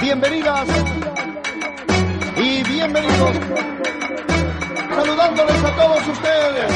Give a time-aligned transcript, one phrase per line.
[0.00, 0.68] bienvenidas
[2.36, 3.36] y bienvenidos.
[4.94, 6.72] Saludándoles a todos ustedes.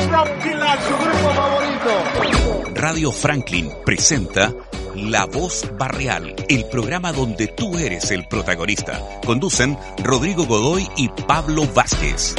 [0.87, 2.73] Su grupo favorito.
[2.75, 4.53] Radio Franklin presenta
[4.95, 9.01] La Voz Barrial, el programa donde tú eres el protagonista.
[9.25, 12.35] Conducen Rodrigo Godoy y Pablo Vázquez.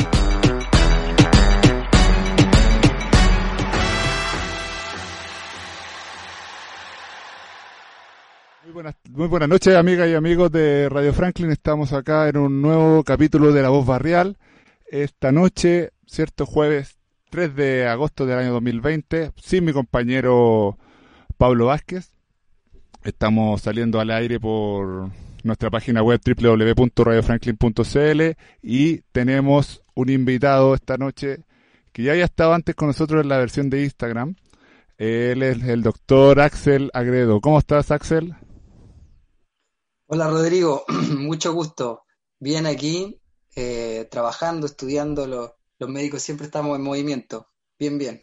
[9.11, 11.51] Muy buenas, noches, amigas y amigos de Radio Franklin.
[11.51, 14.35] Estamos acá en un nuevo capítulo de La Voz Barrial.
[14.87, 16.97] Esta noche, cierto jueves
[17.29, 20.79] 3 de agosto del año 2020, sin mi compañero
[21.37, 22.13] Pablo Vázquez.
[23.03, 25.11] Estamos saliendo al aire por
[25.43, 28.21] nuestra página web www.radiofranklin.cl
[28.63, 31.43] y tenemos un invitado esta noche
[31.91, 34.35] que ya había estado antes con nosotros en la versión de Instagram.
[34.97, 37.39] Él es el doctor Axel Agredo.
[37.39, 38.33] ¿Cómo estás, Axel?
[40.13, 40.85] Hola Rodrigo,
[41.17, 42.03] mucho gusto.
[42.39, 43.19] Bien aquí,
[43.55, 47.47] eh, trabajando, estudiando, lo- los médicos siempre estamos en movimiento.
[47.79, 48.21] Bien, bien.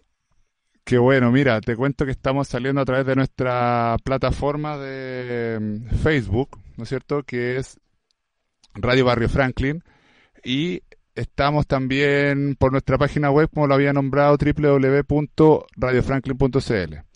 [0.85, 5.89] Qué bueno, mira, te cuento que estamos saliendo a través de nuestra plataforma de mm,
[5.97, 7.25] Facebook, ¿no es cierto?
[7.25, 7.81] Que es
[8.75, 9.83] Radio Barrio Franklin.
[10.45, 10.83] Y
[11.17, 17.10] estamos también por nuestra página web, como lo había nombrado, www.radiofranklin.cl.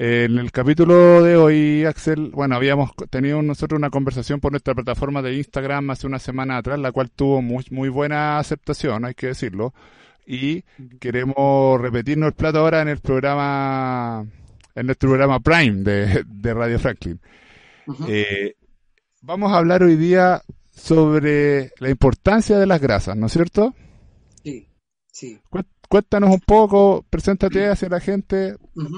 [0.00, 5.22] En el capítulo de hoy, Axel, bueno, habíamos tenido nosotros una conversación por nuestra plataforma
[5.22, 9.26] de Instagram hace una semana atrás, la cual tuvo muy, muy buena aceptación, hay que
[9.28, 9.74] decirlo.
[10.24, 10.62] Y
[11.00, 14.24] queremos repetirnos el plato ahora en el programa,
[14.76, 17.20] en nuestro programa Prime de, de Radio Franklin.
[18.06, 18.54] Eh,
[19.22, 23.74] vamos a hablar hoy día sobre la importancia de las grasas, ¿no es cierto?
[24.44, 24.68] Sí,
[25.10, 25.40] sí.
[25.50, 28.94] Cué- Cuéntanos un poco, preséntate hacia la gente Ujú.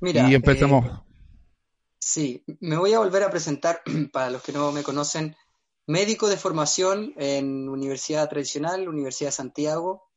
[0.00, 0.86] Mira, y empezamos.
[0.86, 0.90] eh,
[1.98, 5.36] sí, me voy a volver a presentar para los que no me conocen.
[5.86, 10.08] Médico de formación en Universidad Tradicional, Universidad de Santiago.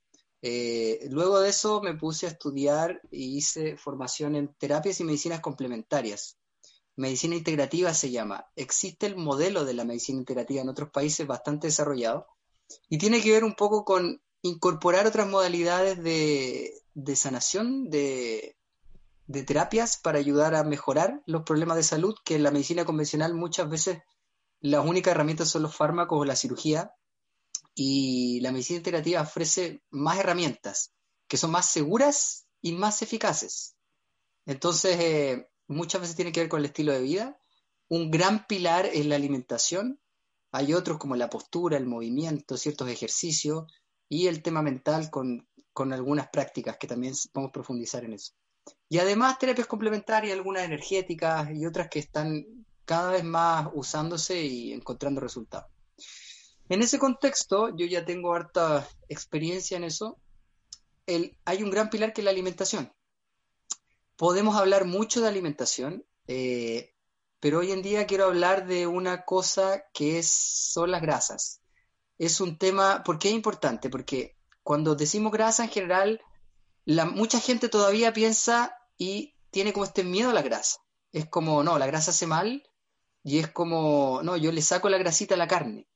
[0.41, 5.39] Eh, luego de eso me puse a estudiar y hice formación en terapias y medicinas
[5.39, 6.38] complementarias.
[6.95, 8.45] Medicina integrativa se llama.
[8.55, 12.27] Existe el modelo de la medicina integrativa en otros países bastante desarrollado
[12.88, 18.57] y tiene que ver un poco con incorporar otras modalidades de, de sanación, de,
[19.28, 23.34] de terapias para ayudar a mejorar los problemas de salud, que en la medicina convencional
[23.34, 24.00] muchas veces
[24.59, 26.94] las únicas herramientas son los fármacos o la cirugía,
[27.75, 30.94] y la medicina integrativa ofrece más herramientas
[31.28, 33.75] que son más seguras y más eficaces.
[34.45, 37.40] Entonces, eh, muchas veces tiene que ver con el estilo de vida.
[37.90, 40.00] Un gran pilar es la alimentación.
[40.51, 43.66] Hay otros como la postura, el movimiento, ciertos ejercicios
[44.07, 48.34] y el tema mental con, con algunas prácticas que también a profundizar en eso.
[48.93, 52.45] Y además terapias complementarias, algunas energéticas y otras que están
[52.85, 55.67] cada vez más usándose y encontrando resultados.
[56.69, 60.19] En ese contexto, yo ya tengo harta experiencia en eso.
[61.07, 62.93] Hay un gran pilar que es la alimentación.
[64.15, 66.93] Podemos hablar mucho de alimentación, eh,
[67.39, 71.61] pero hoy en día quiero hablar de una cosa que es, son las grasas.
[72.19, 73.89] Es un tema, ¿por qué es importante?
[73.89, 76.21] Porque cuando decimos grasa en general,
[76.85, 80.79] mucha gente todavía piensa y tiene como este miedo a la grasa.
[81.11, 82.63] Es como, no, la grasa hace mal
[83.23, 85.87] y es como, no, yo le saco la grasita a la carne.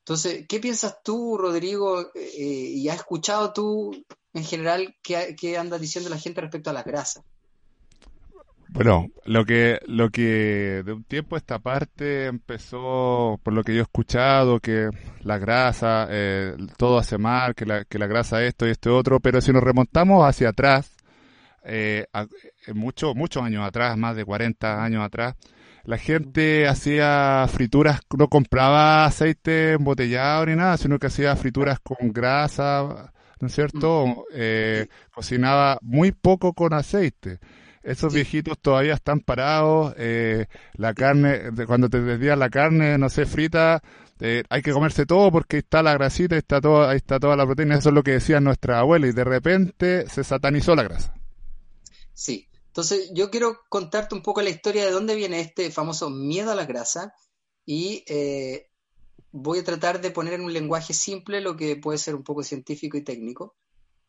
[0.00, 2.00] Entonces, ¿qué piensas tú, Rodrigo?
[2.14, 3.92] eh, y has escuchado tú
[4.32, 7.24] en general qué, qué anda diciendo la gente respecto a las grasas?
[8.70, 13.80] Bueno, lo que, lo que de un tiempo esta parte empezó, por lo que yo
[13.80, 14.90] he escuchado, que
[15.22, 19.20] la grasa, eh, todo hace mal, que la, que la grasa esto y esto otro,
[19.20, 20.97] pero si nos remontamos hacia atrás,
[21.68, 25.34] eh, eh, mucho- muchos años atrás, más de 40 años atrás,
[25.84, 32.12] la gente hacía frituras, no compraba aceite embotellado ni nada, sino que hacía frituras con
[32.12, 34.24] grasa, ¿no es cierto?
[34.34, 37.38] Eh, cocinaba muy poco con aceite.
[37.82, 43.24] Esos viejitos todavía están parados, eh, la carne, cuando te desvías la carne, no sé,
[43.24, 43.80] frita,
[44.20, 47.18] eh, hay que comerse todo porque ahí está la grasita, ahí está toda, ahí está
[47.18, 50.74] toda la proteína, eso es lo que decían nuestras abuelas, y de repente se satanizó
[50.74, 51.14] la grasa.
[52.18, 52.48] Sí.
[52.66, 56.56] Entonces, yo quiero contarte un poco la historia de dónde viene este famoso miedo a
[56.56, 57.14] la grasa
[57.64, 58.70] y eh,
[59.30, 62.42] voy a tratar de poner en un lenguaje simple lo que puede ser un poco
[62.42, 63.54] científico y técnico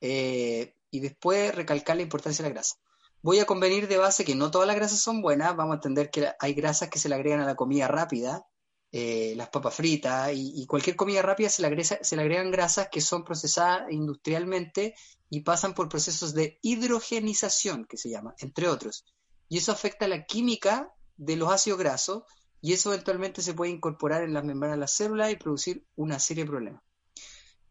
[0.02, 2.78] eh, y después recalcar la importancia de la grasa.
[3.22, 6.10] Voy a convenir de base que no todas las grasas son buenas, vamos a entender
[6.10, 8.44] que hay grasas que se le agregan a la comida rápida,
[8.92, 12.90] eh, las papas fritas y, cualquier comida rápida se le, agresa- se le agregan grasas
[12.92, 14.96] que son procesadas industrialmente
[15.30, 19.06] y pasan por procesos de hidrogenización, que se llama, entre otros.
[19.48, 22.24] Y eso afecta la química de los ácidos grasos
[22.62, 26.20] y eso eventualmente se puede incorporar en las membranas de las células y producir una
[26.20, 26.84] serie de problemas.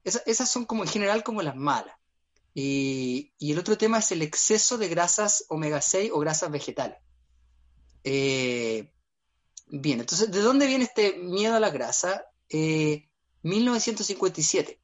[0.05, 1.95] esas son como en general como las malas.
[2.55, 6.99] Y, el otro tema es el exceso de grasas omega 6 o grasas vegetales.
[8.05, 8.93] Eh,
[9.67, 12.25] bien, entonces, ¿de dónde viene este miedo a la grasa?
[12.51, 14.73] 1957.
[14.73, 14.81] Eh,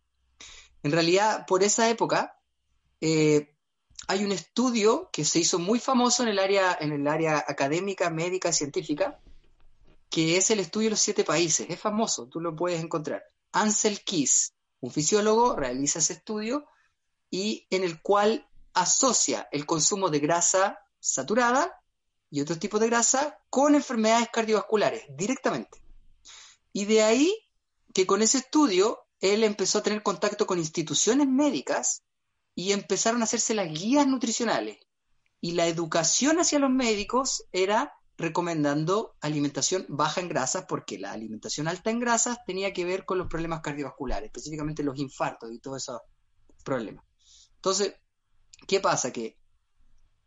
[0.83, 2.39] en realidad, por esa época,
[3.07, 3.55] eh,
[4.09, 8.09] hay un estudio que se hizo muy famoso en el área, en el área académica,
[8.09, 9.21] médica, científica,
[10.09, 11.67] que es el estudio de los siete países.
[11.69, 13.23] Es famoso, tú lo puedes encontrar.
[13.53, 16.65] Ansel Keys, un fisiólogo, realiza ese estudio
[17.29, 21.79] y en el cual asocia el consumo de grasa saturada
[22.31, 25.83] y otros tipos de grasa con enfermedades cardiovasculares directamente.
[26.73, 27.37] Y de ahí
[27.93, 32.03] que con ese estudio él empezó a tener contacto con instituciones médicas
[32.55, 34.79] y empezaron a hacerse las guías nutricionales.
[35.41, 41.69] Y la educación hacia los médicos era recomendando alimentación baja en grasas, porque la alimentación
[41.69, 45.83] alta en grasas tenía que ver con los problemas cardiovasculares, específicamente los infartos y todos
[45.83, 46.01] esos
[46.65, 47.05] problemas.
[47.57, 47.95] Entonces,
[48.67, 49.13] ¿qué pasa?
[49.13, 49.37] Que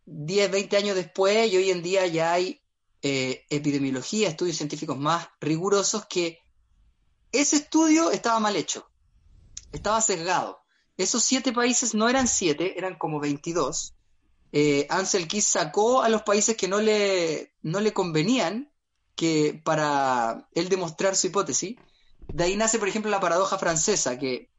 [0.05, 2.61] 10, 20 años después y hoy en día ya hay
[3.01, 6.39] eh, epidemiología, estudios científicos más rigurosos que
[7.31, 8.89] ese estudio estaba mal hecho,
[9.71, 10.59] estaba sesgado.
[10.97, 13.93] Esos siete países no eran siete, eran como 22,
[14.51, 18.71] eh, Ansel Keys sacó a los países que no le, no le convenían
[19.15, 21.75] que para él demostrar su hipótesis.
[22.27, 24.49] De ahí nace, por ejemplo, la paradoja francesa, que,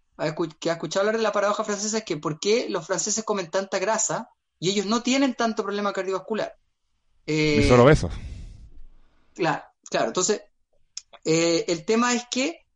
[0.58, 3.50] que ha escuchado hablar de la paradoja francesa, es que por qué los franceses comen
[3.50, 6.56] tanta grasa y ellos no tienen tanto problema cardiovascular.
[7.26, 8.12] Eh, y solo besos.
[9.34, 10.06] Claro, claro.
[10.08, 10.43] Entonces,
[11.25, 12.67] eh, el tema es que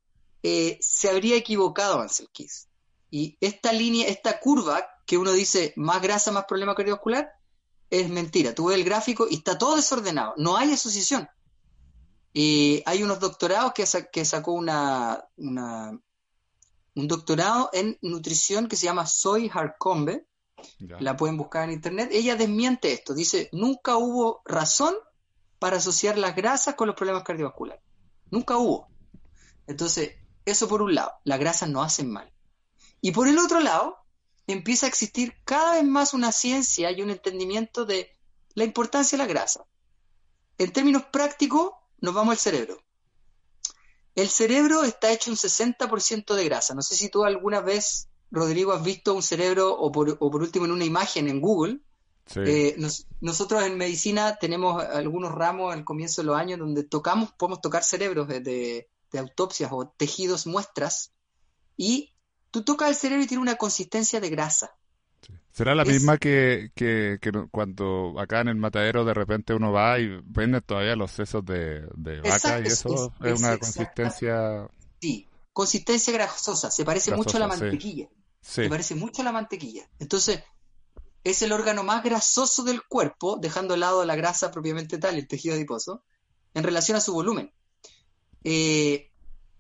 [0.43, 2.69] eh, se habría equivocado Ansel Keys.
[3.15, 7.31] Y esta línea, esta curva que uno dice más grasa, más problema cardiovascular,
[7.91, 8.55] es mentira.
[8.55, 10.33] Tú ves el gráfico y está todo desordenado.
[10.39, 11.29] No hay asociación.
[12.33, 16.01] Y hay unos doctorados que, que sacó una, un
[16.95, 20.27] doctorado en nutrición que se llama Soy Harcombe.
[20.79, 22.09] La pueden buscar en internet.
[22.13, 23.13] Ella desmiente esto.
[23.13, 24.95] Dice, nunca hubo razón
[25.59, 27.83] para asociar las grasas con los problemas cardiovasculares.
[28.31, 28.89] Nunca hubo.
[29.67, 30.13] Entonces,
[30.47, 31.13] eso por un lado.
[31.25, 32.32] Las grasas no hacen mal.
[33.03, 33.99] Y por el otro lado,
[34.47, 38.17] empieza a existir cada vez más una ciencia y un entendimiento de
[38.55, 39.67] la importancia de la grasa.
[40.57, 42.81] En términos prácticos, nos vamos al cerebro.
[44.15, 46.75] El cerebro está hecho un 60% de grasa.
[46.75, 50.73] No sé si tú alguna vez, Rodrigo, has visto un cerebro o por, último en
[50.73, 51.81] una imagen en Google.
[52.37, 52.77] Eh,
[53.21, 57.83] nosotros en medicina tenemos algunos ramos al comienzo de los años donde tocamos, podemos tocar
[57.83, 61.13] cerebros de, de autopsias o tejidos muestras
[61.77, 62.12] y
[62.53, 64.77] tú tocas el cerebro y tiene una consistencia de grasa.
[65.53, 67.19] ¿Será la misma que, que,
[67.51, 71.87] cuando acá en el matadero de repente uno va y vende todavía los sesos de,
[72.23, 74.69] vaca y eso es, una consistencia...
[75.01, 78.09] Sí, consistencia grasosa, se parece mucho a la mantequilla.
[78.41, 79.89] Se parece mucho a la mantequilla.
[79.99, 80.43] Entonces,
[81.23, 85.29] es el órgano más grasoso del cuerpo, dejando al lado la grasa propiamente tal, el
[85.29, 86.03] tejido adiposo,
[86.55, 87.53] en relación a su volumen.
[88.43, 89.12] Eh,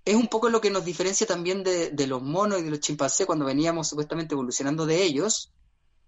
[0.04, 3.26] es un poco lo que nos diferencia también de, los monos y de los chimpancés
[3.26, 5.52] cuando veníamos supuestamente evolucionando de ellos.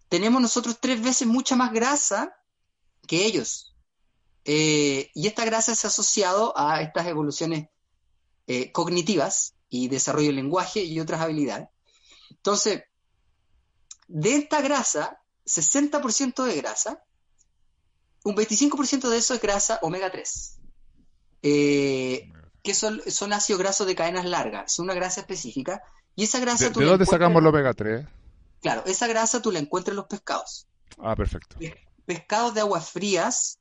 [0.09, 2.37] Tenemos nosotros tres veces mucha más grasa
[3.07, 3.75] que ellos.
[4.45, 7.69] Eh, y esta grasa se ha asociado a estas evoluciones
[8.47, 11.69] eh, cognitivas y desarrollo del lenguaje y otras habilidades.
[12.31, 12.83] Entonces,
[14.09, 17.03] de esta grasa, 60% de grasa,
[18.25, 20.59] un 25% de eso es grasa omega 3.
[21.43, 22.33] Eh,
[22.65, 25.83] que son, ácidos grasos de cadenas largas, es una grasa específica.
[26.17, 26.71] Y esa grasa...
[26.71, 28.07] ¿De, dónde sacamos los omega 3?
[28.63, 30.67] Claro, esa grasa tú la encuentras en los pescados.
[30.99, 31.57] Ah, perfecto.
[32.07, 33.59] Pescados de aguas frías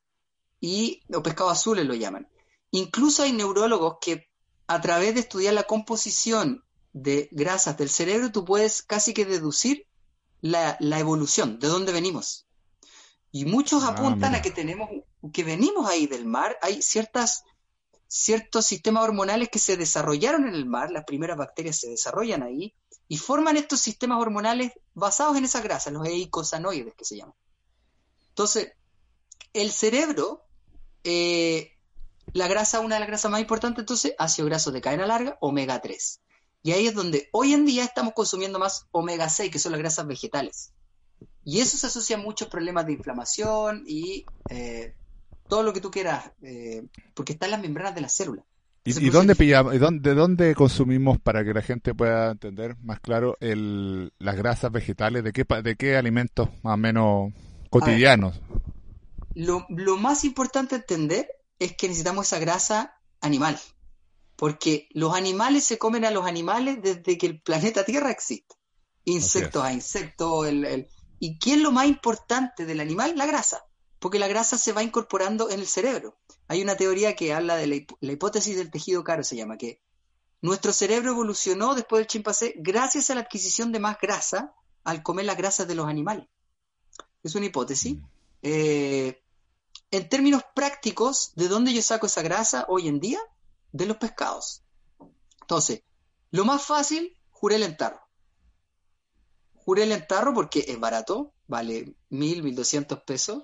[0.61, 2.29] y, o pescados azules lo llaman.
[2.71, 4.29] Incluso hay neurólogos que
[4.67, 9.85] a través de estudiar la composición de grasas del cerebro, tú puedes casi que deducir
[10.39, 12.47] la, evolución, de dónde venimos.
[13.33, 14.89] Y muchos ah, apuntan a que tenemos,
[15.33, 17.43] que venimos ahí del mar, hay ciertas
[18.07, 22.73] ciertos sistemas hormonales que se desarrollaron en el mar, las primeras bacterias se desarrollan ahí
[23.07, 27.35] y forman estos sistemas hormonales basados en esa grasa, los eicosanoides que se llaman.
[28.29, 28.73] Entonces,
[29.53, 30.45] el cerebro,
[31.03, 31.73] eh,
[32.33, 35.81] la grasa, una de las grasas más importantes, entonces, ácido graso de cadena larga, omega
[35.81, 36.21] 3.
[36.63, 39.81] Y ahí es donde hoy en día estamos consumiendo más omega 6, que son las
[39.81, 40.71] grasas vegetales.
[41.43, 44.95] Y eso se asocia a muchos problemas de inflamación y eh,
[45.47, 46.83] todo lo que tú quieras, eh,
[47.13, 48.43] porque están las membranas de la célula.
[48.85, 52.99] ¿Y, dónde pillamos, y dónde, de dónde consumimos para que la gente pueda entender más
[52.99, 55.23] claro el, las grasas vegetales?
[55.23, 57.31] ¿De qué, de qué alimentos más o menos
[57.69, 58.41] cotidianos?
[59.35, 61.27] lo, lo, más importante entender
[61.59, 63.57] es que necesitamos esa grasa animal.
[64.35, 68.55] Porque los animales se comen a los animales desde que el planeta Tierra existe.
[69.05, 70.47] Insectos a insectos.
[70.47, 70.87] El,
[71.19, 73.13] ¿Y qué es lo más importante del animal?
[73.15, 73.63] La grasa.
[74.03, 76.17] Porque la grasa se va incorporando en el cerebro.
[76.49, 79.81] Hay una teoría que habla de la, hipótesis del tejido caro, se llama, que
[80.41, 85.23] nuestro cerebro evolucionó después del chimpancé gracias a la adquisición de más grasa al comer
[85.23, 86.27] las grasas de los animales.
[87.23, 87.95] Es una hipótesis.
[87.95, 88.05] Mm.
[88.41, 89.23] Eh,
[89.89, 93.21] en términos prácticos, ¿de dónde yo saco esa grasa hoy en día?
[93.71, 94.63] De los pescados.
[95.39, 95.83] Entonces,
[96.29, 98.01] lo más fácil, jurel en tarro.
[99.53, 103.43] Jurel en tarro porque es barato, vale mil, mil doscientos pesos.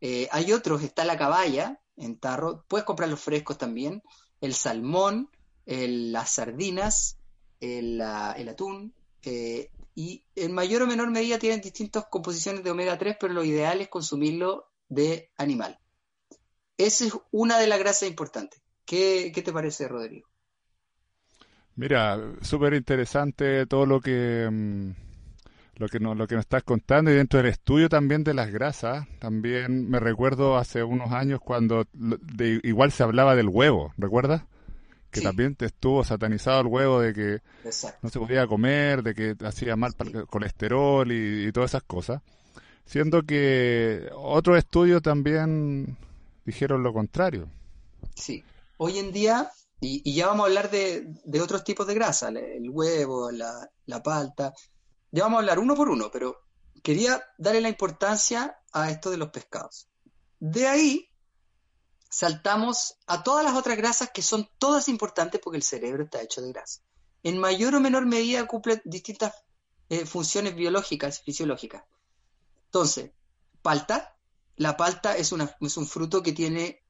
[0.00, 4.02] Eh, hay otros, está la caballa en tarro, puedes comprar los frescos también,
[4.40, 5.30] el salmón,
[5.66, 7.18] las sardinas,
[7.60, 13.16] el, atún, eh, y en mayor o menor medida tienen distintas composiciones de omega 3,
[13.20, 15.78] pero lo ideal es consumirlo de animal.
[16.76, 18.62] Esa es una de las grasas importantes.
[18.86, 20.28] ¿Qué, te parece, Rodrigo?
[21.76, 24.90] Mira, súper interesante todo lo que, mm,
[25.80, 28.52] lo, que nos, lo que nos estás contando y dentro del estudio también de las
[28.52, 31.86] grasas, también me recuerdo hace unos años cuando
[32.62, 34.42] igual se hablaba del huevo, ¿recuerdas?
[35.10, 37.42] que también te estuvo satanizado el huevo de que
[38.02, 42.22] no se podía comer, de que hacía mal para el colesterol y, todas esas cosas.
[42.84, 45.96] Siendo que otros estudios también
[46.44, 47.48] dijeron lo contrario.
[48.14, 48.44] Sí,
[48.76, 51.08] hoy en día, y, ya vamos a hablar de,
[51.42, 54.52] otros tipos de grasa, el huevo, la, la palta,
[55.10, 56.40] ya vamos a hablar uno por uno, pero
[56.82, 59.88] quería darle la importancia a esto de los pescados.
[60.38, 61.08] De ahí
[62.08, 66.42] saltamos a todas las otras grasas que son todas importantes porque el cerebro está hecho
[66.42, 66.80] de grasa.
[67.22, 69.34] En mayor o menor medida cumple distintas
[69.88, 71.84] eh, funciones biológicas, fisiológicas.
[72.66, 73.10] Entonces,
[73.62, 74.16] palta,
[74.56, 76.82] la palta es, un fruto que tiene,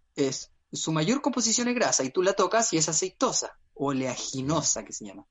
[0.72, 5.06] su mayor composición es grasa y tú la tocas y es aceitosa, oleaginosa que se
[5.06, 5.26] llama.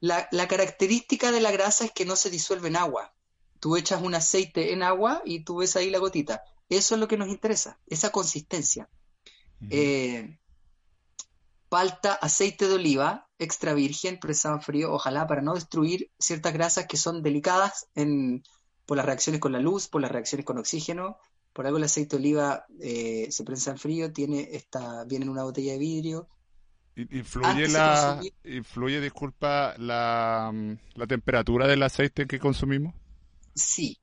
[0.00, 3.14] La, la característica de la grasa es que no se disuelve en agua.
[3.60, 6.42] Tú echas un aceite en agua y tú ves ahí la gotita.
[6.70, 8.88] Eso es lo que nos interesa, esa consistencia.
[9.68, 10.38] Eh,
[11.68, 16.86] palta, aceite de oliva, extra virgen, presado en frío, ojalá para no destruir ciertas grasas
[16.86, 18.42] que son delicadas en,
[18.86, 21.18] por las reacciones con la luz, por las reacciones con oxígeno.
[21.52, 25.30] Por algo el aceite de oliva eh, se prensa en frío, tiene esta, viene en
[25.30, 26.28] una botella de vidrio.
[26.96, 30.52] ¿Influye, la, influye disculpa, la,
[30.94, 32.94] la temperatura del aceite que consumimos?
[33.54, 34.00] Sí,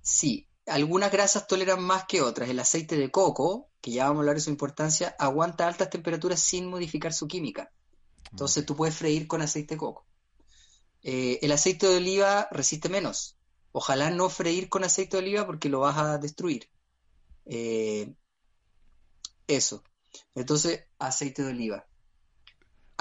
[0.00, 2.48] sí algunas grasas toleran más que otras.
[2.48, 6.40] El aceite de coco, que ya vamos a hablar de su importancia, aguanta altas temperaturas
[6.40, 7.72] sin modificar su química.
[8.30, 10.06] Entonces tú puedes freír con aceite de coco.
[11.02, 13.36] Eh, el aceite de oliva resiste menos.
[13.72, 16.68] Ojalá no freír con aceite de oliva porque lo vas a destruir.
[17.46, 18.14] Eh,
[19.46, 19.82] eso.
[20.34, 21.86] Entonces, aceite de oliva.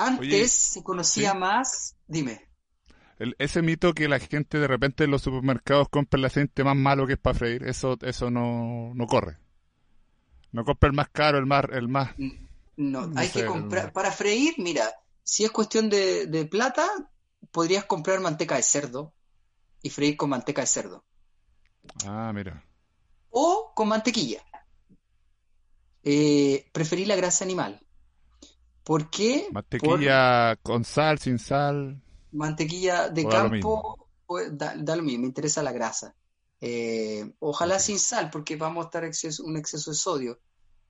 [0.05, 1.95] Antes se conocía más.
[2.07, 2.49] Dime
[3.37, 7.05] ese mito que la gente de repente en los supermercados compra el aceite más malo
[7.05, 9.37] que es para freír, eso eso no, no corre.
[10.51, 11.65] No compra el más caro, el más...
[11.71, 12.11] El más
[12.77, 13.91] no, hay que comprar...
[13.91, 14.89] Para freír, mira,
[15.21, 16.87] si es cuestión de, de plata,
[17.51, 19.13] podrías comprar manteca de cerdo
[19.81, 21.03] y freír con manteca de cerdo.
[22.05, 22.63] Ah, mira.
[23.31, 24.41] O con mantequilla.
[26.03, 27.85] Eh, preferí la grasa animal.
[28.89, 29.47] ¿Por qué?
[29.51, 35.71] Mantequilla con sal, sin sal mantequilla de campo, pues, da, lo mismo, me interesa la
[35.71, 36.15] grasa.
[36.59, 40.39] Eh, ojalá sin sal, porque vamos a estar exceso, un exceso de sodio.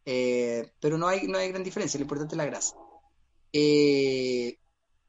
[0.06, 2.75] Eh, pero no hay, no hay gran diferencia, lo importante es la grasa.
[3.51, 4.60] Eh,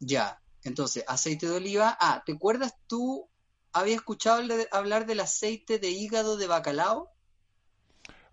[0.00, 1.96] ya, entonces, aceite de oliva.
[2.00, 3.28] Ah, ¿te acuerdas tú?
[3.72, 4.42] ¿Habías escuchado
[4.72, 7.08] hablar del aceite de hígado de bacalao?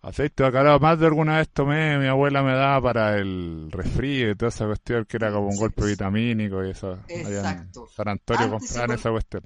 [0.02, 4.32] Aceite de bacalao, más de alguna vez tomé, mi abuela me daba para el resfrío
[4.32, 7.00] y toda esa cuestión que era como un golpe vitamínico y eso.
[7.08, 7.88] Exacto.
[7.96, 9.44] San Antonio compraban esa cuestión.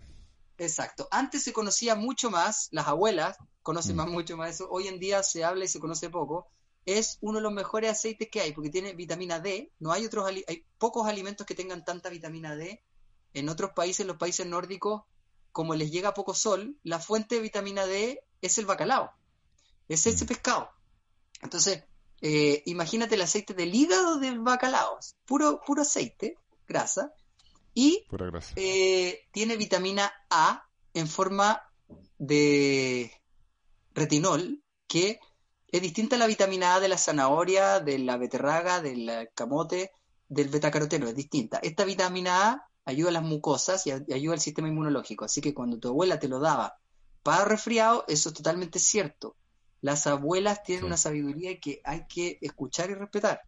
[0.58, 1.08] Exacto.
[1.10, 3.98] Antes se conocía mucho más, las abuelas conocen mm.
[3.98, 4.68] más mucho más eso.
[4.70, 6.52] Hoy en día se habla y se conoce poco.
[6.86, 9.72] Es uno de los mejores aceites que hay porque tiene vitamina D.
[9.80, 12.84] No hay otros, hay pocos alimentos que tengan tanta vitamina D.
[13.34, 15.04] En otros países, los países nórdicos,
[15.54, 19.14] como les llega poco sol, la fuente de vitamina D es el bacalao
[19.94, 20.28] es ese mm.
[20.28, 20.70] pescado.
[21.42, 21.84] Entonces,
[22.22, 27.14] eh, imagínate el aceite del hígado del bacalao, puro, puro aceite, grasa,
[27.74, 28.06] y
[28.56, 31.62] eh, tiene vitamina A en forma
[32.18, 33.12] de
[33.94, 35.20] retinol, que
[35.68, 39.92] es distinta a la vitamina A de la zanahoria, de la beterraga, del camote,
[40.28, 41.60] del betacaroteno, es distinta.
[41.64, 45.80] Esta vitamina A ayuda a las mucosas y ayuda al sistema inmunológico, así que cuando
[45.80, 46.78] tu abuela te lo daba
[47.24, 49.36] para resfriado, eso es totalmente cierto
[49.82, 53.42] las abuelas tienen una sabiduría que hay que escuchar y respetar.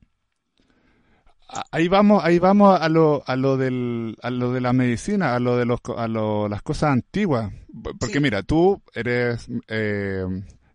[1.72, 5.40] ahí vamos, ahí vamos a lo, a lo del, a lo de la medicina, a
[5.40, 7.54] lo de los, a lo, las cosas antiguas.
[8.00, 10.26] Porque mira, tú eres eh,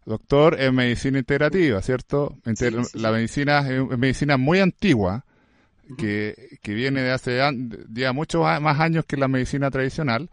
[0.07, 2.37] doctor en medicina integrativa, ¿cierto?
[2.95, 5.25] la medicina es medicina muy antigua
[5.97, 7.41] que, que viene de hace
[7.93, 10.31] ya muchos más años que la medicina tradicional.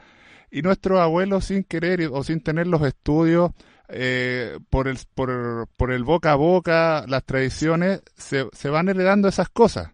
[0.51, 3.51] Y nuestros abuelos, sin querer o sin tener los estudios,
[3.89, 9.27] eh, por, el, por, por, el boca a boca, las tradiciones, se, se van heredando
[9.27, 9.91] esas cosas.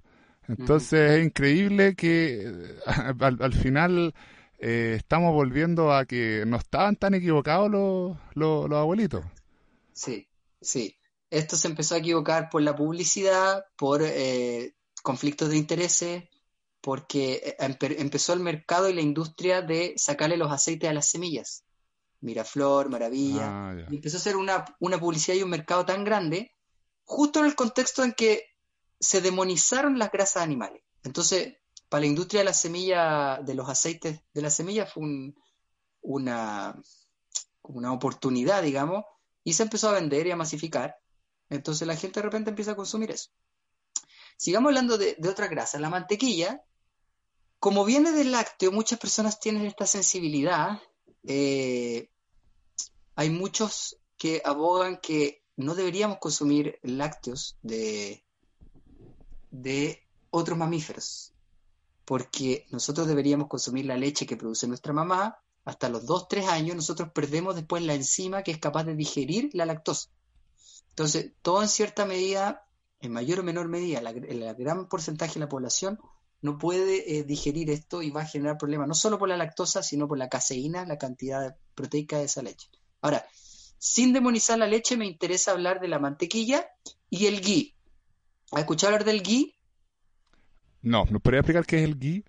[0.47, 2.75] Entonces es increíble que
[3.19, 4.13] al, final
[4.59, 9.23] eh, estamos volviendo a que no estaban tan equivocados los, los, abuelitos.
[9.93, 10.27] Sí,
[10.61, 10.97] sí.
[11.29, 16.23] Esto se empezó a equivocar por la publicidad, por eh, conflictos de intereses,
[16.81, 21.63] porque empezó el mercado y la industria de sacarle los aceites a las semillas.
[22.21, 23.69] Miraflor, Maravilla.
[23.71, 26.55] Ah, y empezó a ser una, una publicidad y un mercado tan grande,
[27.03, 28.45] justo en el contexto en que
[28.99, 30.83] se demonizaron las grasas animales.
[31.03, 31.57] Entonces,
[31.89, 35.33] para la industria de la semilla, de los aceites de la semilla, fue
[36.01, 36.79] una,
[37.63, 39.03] una oportunidad, digamos,
[39.43, 40.95] y se empezó a vender y a masificar.
[41.49, 43.31] Entonces la gente de repente empieza a consumir eso.
[44.37, 45.79] Sigamos hablando de, de otra grasa.
[45.79, 46.63] La mantequilla,
[47.59, 50.79] como viene del lácteo, muchas personas tienen esta sensibilidad
[51.27, 52.10] eh,
[53.15, 58.23] hay muchos que abogan que no deberíamos consumir lácteos de,
[60.29, 61.33] otros mamíferos,
[62.05, 65.39] porque nosotros deberíamos consumir la leche que produce nuestra mamá.
[65.65, 69.65] Hasta los 2-3 años nosotros perdemos después la enzima que es capaz de digerir la
[69.65, 70.09] lactosa.
[70.89, 72.65] Entonces, todo en cierta medida,
[72.99, 75.99] en mayor o menor medida, el gran porcentaje de la población
[76.41, 79.83] no puede eh, digerir esto y va a generar problemas, no solo por la lactosa,
[79.83, 82.67] sino por la caseína, la cantidad proteica de esa leche.
[83.01, 83.25] Ahora,
[83.77, 86.67] sin demonizar la leche, me interesa hablar de la mantequilla
[87.09, 87.75] y el ghee.
[88.51, 89.55] ¿Has escuchado hablar del ghee?
[90.81, 92.23] No, ¿nos podría explicar qué es el ghee?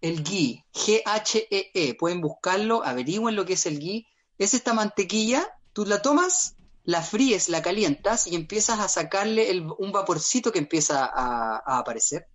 [0.00, 1.96] El ghee, G-H-E-E, -E.
[1.98, 4.06] pueden buscarlo, averigüen lo que es el ghee.
[4.38, 9.92] Es esta mantequilla, tú la tomas, la fríes, la calientas y empiezas a sacarle un
[9.92, 12.28] vaporcito que empieza a aparecer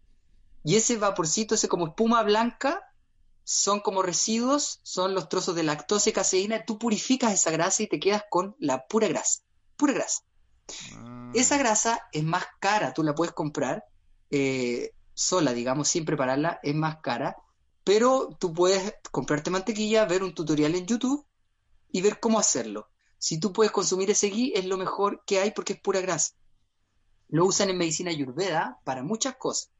[0.63, 2.84] y ese vaporcito, ese como espuma blanca,
[3.51, 6.65] son como residuos, son los trozos de lactosa y caseína.
[6.65, 9.41] Tú purificas esa grasa y te quedas con la pura grasa.
[9.75, 10.21] Pura grasa.
[10.95, 11.31] Ah.
[11.33, 13.85] Esa grasa es más cara, tú la puedes comprar
[14.29, 17.38] eh, sola, digamos, sin prepararla, es más cara.
[17.83, 21.25] Pero tú puedes comprarte mantequilla, ver un tutorial en YouTube
[21.91, 22.91] y ver cómo hacerlo.
[23.17, 26.35] Si tú puedes consumir ese ghee, es lo mejor que hay porque es pura grasa.
[27.29, 29.71] Lo usan en medicina ayurveda para muchas cosas.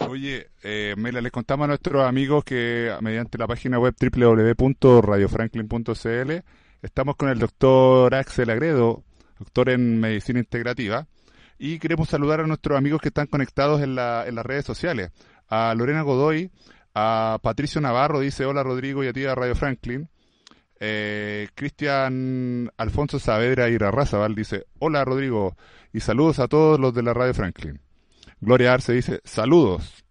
[0.00, 6.44] Oye, eh, Mela, les contamos a nuestros amigos que mediante la página web www.radiofranklin.cl
[6.82, 9.04] estamos con el doctor Axel Agredo,
[9.38, 11.06] doctor en medicina integrativa,
[11.58, 15.10] y queremos saludar a nuestros amigos que están conectados en, la, en las redes sociales.
[15.48, 16.50] A Lorena Godoy,
[16.94, 20.08] a Patricio Navarro, dice hola Rodrigo y a ti a Radio Franklin.
[20.80, 25.56] Eh, Cristian Alfonso Saavedra Irarrázaval dice hola Rodrigo
[25.92, 27.80] y saludos a todos los de la Radio Franklin.
[28.42, 30.04] Gloria Arce dice, saludos.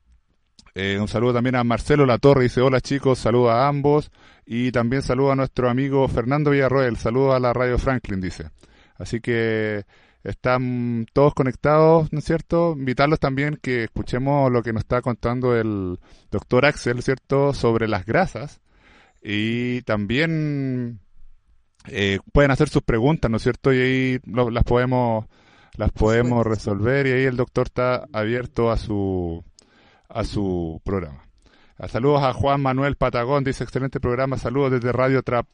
[0.73, 4.09] Eh, un saludo también a Marcelo Latorre, dice, hola chicos, saludo a ambos.
[4.45, 8.49] Y también saludo a nuestro amigo Fernando Villarroel, saludo a la Radio Franklin, dice.
[8.95, 9.83] Así que
[10.23, 12.73] están todos conectados, ¿no es cierto?
[12.77, 15.99] Invitarlos también que escuchemos lo que nos está contando el
[16.31, 17.53] doctor Axel, ¿cierto?
[17.53, 18.61] Sobre las grasas.
[19.21, 21.01] Y también
[21.87, 23.73] eh, pueden hacer sus preguntas, ¿no es cierto?
[23.73, 25.25] Y ahí las podemos
[25.75, 29.43] las podemos resolver y ahí el doctor está abierto a su
[30.09, 31.27] a su programa.
[31.87, 35.47] Saludos a Juan Manuel Patagón, dice excelente programa, saludos desde Radio Trap,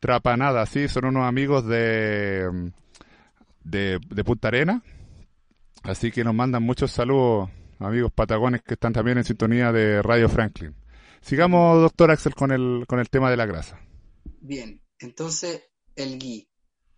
[0.00, 2.72] Trapanada, sí, son unos amigos de,
[3.62, 4.82] de, de Punta Arena,
[5.84, 10.28] así que nos mandan muchos saludos, amigos patagones que están también en sintonía de Radio
[10.28, 10.74] Franklin.
[11.20, 13.80] Sigamos, doctor Axel, con el, con el tema de la grasa.
[14.40, 15.62] Bien, entonces
[15.94, 16.48] el gui.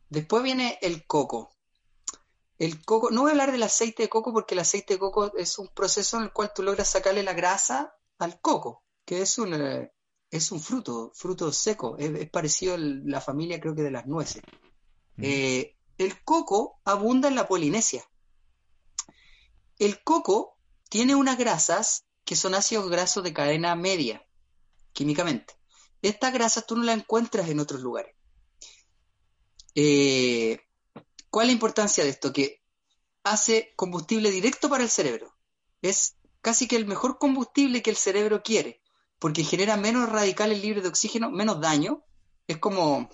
[0.09, 1.57] Después viene el coco.
[2.61, 5.35] El coco, no voy a hablar del aceite de coco porque el aceite de coco
[5.35, 9.39] es un proceso en el cual tú logras sacarle la grasa al coco, que es
[9.39, 9.91] un, eh,
[10.31, 14.43] es un fruto, fruto seco, es, parecido a la familia creo que de las nueces.
[15.17, 18.05] Eh, el coco abunda en la Polinesia.
[19.79, 20.59] El coco
[20.91, 24.23] tiene unas grasas que son ácidos grasos de cadena media,
[24.93, 25.55] químicamente.
[26.03, 28.15] Estas grasas tú no las encuentras en otros lugares.
[29.75, 30.61] Eh,
[31.31, 32.33] ¿Cuál es la importancia de esto?
[32.33, 32.61] Que
[33.23, 35.35] hace combustible directo para el cerebro.
[35.83, 38.81] Es casi que el mejor combustible que el cerebro quiere,
[39.19, 42.03] porque genera menos radicales libres de oxígeno, menos daño.
[42.47, 43.11] Es como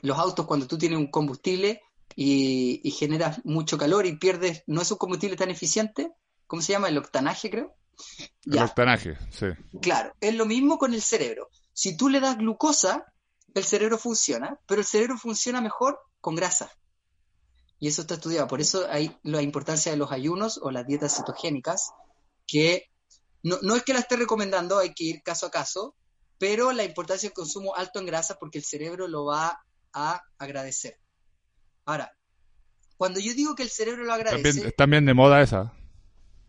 [0.00, 1.82] los autos cuando tú tienes un combustible
[2.16, 6.10] y, generas mucho calor y pierdes, no es un combustible tan eficiente,
[6.46, 6.88] ¿cómo se llama?
[6.88, 7.74] El octanaje, creo.
[8.44, 9.46] El octanaje, sí.
[9.80, 11.48] Claro, es lo mismo con el cerebro.
[11.72, 13.06] Si tú le das glucosa,
[13.54, 16.70] el cerebro funciona, pero el cerebro funciona mejor con grasa.
[17.82, 18.46] Y eso está estudiado.
[18.46, 21.90] Por eso hay la importancia de los ayunos o las dietas cetogénicas,
[22.46, 22.88] que
[23.42, 25.96] no, no es que la esté recomendando, hay que ir caso a caso,
[26.38, 31.00] pero la importancia del consumo alto en grasa porque el cerebro lo va a agradecer.
[31.84, 32.16] Ahora,
[32.96, 34.52] cuando yo digo que el cerebro lo agradece...
[34.52, 35.72] También, también de moda esa.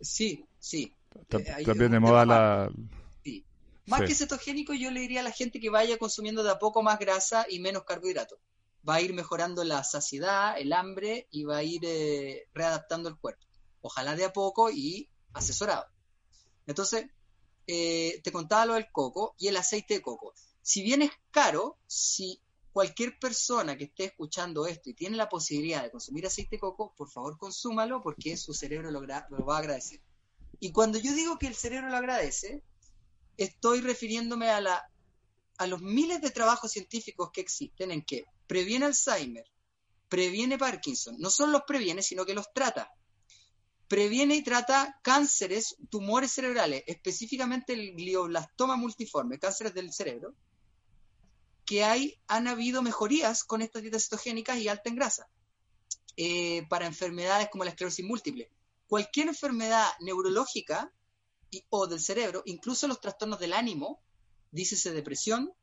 [0.02, 0.96] Sí, sí.
[1.32, 2.72] Eh, también de moda la...
[3.24, 3.44] Sí.
[3.88, 6.84] Más que cetogénico, yo le diría a la gente que vaya consumiendo de a poco
[6.84, 8.38] más grasa y menos carbohidratos.
[8.88, 13.18] Va a ir mejorando la saciedad, el hambre y va a ir eh, readaptando el
[13.18, 13.46] cuerpo.
[13.82, 15.86] Ojalá de a poco y asesorado.
[16.68, 17.06] Entonces,
[17.68, 20.34] eh, te contaba lo del coco y el aceite de coco.
[20.62, 22.42] Si bien es caro, si
[22.74, 26.94] cualquier persona que esté escuchando esto y tiene la posibilidad de consumir aceite de coco,
[26.98, 30.02] por favor consúmalo porque su cerebro lo, va a agradecer.
[30.60, 32.64] Y cuando yo digo que el cerebro lo agradece,
[33.38, 34.90] estoy refiriéndome a,
[35.58, 39.46] a los miles de trabajos científicos que existen en que previene Alzheimer,
[40.10, 42.92] previene Parkinson, no solo los previene, sino que los trata
[43.94, 50.34] previene y trata cánceres, tumores cerebrales, específicamente el glioblastoma multiforme, cánceres del cerebro,
[51.64, 55.28] que hay, han habido mejorías con estas dietas cetogénicas y alta en grasa
[56.18, 58.50] eh, para enfermedades como la esclerosis múltiple.
[58.88, 60.92] Cualquier enfermedad neurológica
[61.70, 64.02] o del cerebro, incluso los trastornos del ánimo,
[64.50, 65.54] dícese depresión,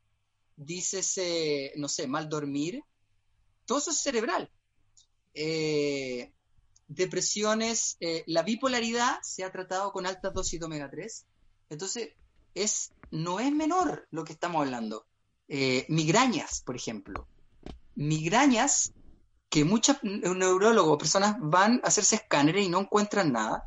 [0.61, 2.83] dícese, no sé, mal dormir,
[3.65, 4.49] todo eso es cerebral.
[5.33, 6.31] Eh,
[6.87, 11.25] depresiones, eh, la bipolaridad se ha tratado con altas dosis de omega 3.
[11.69, 12.09] Entonces,
[12.53, 15.05] es, no es menor lo que estamos hablando.
[15.47, 17.27] Eh, migrañas, por ejemplo.
[17.95, 18.93] Migrañas
[19.49, 23.65] que muchos neurólogos, personas van a hacerse escáneres y no encuentran nada.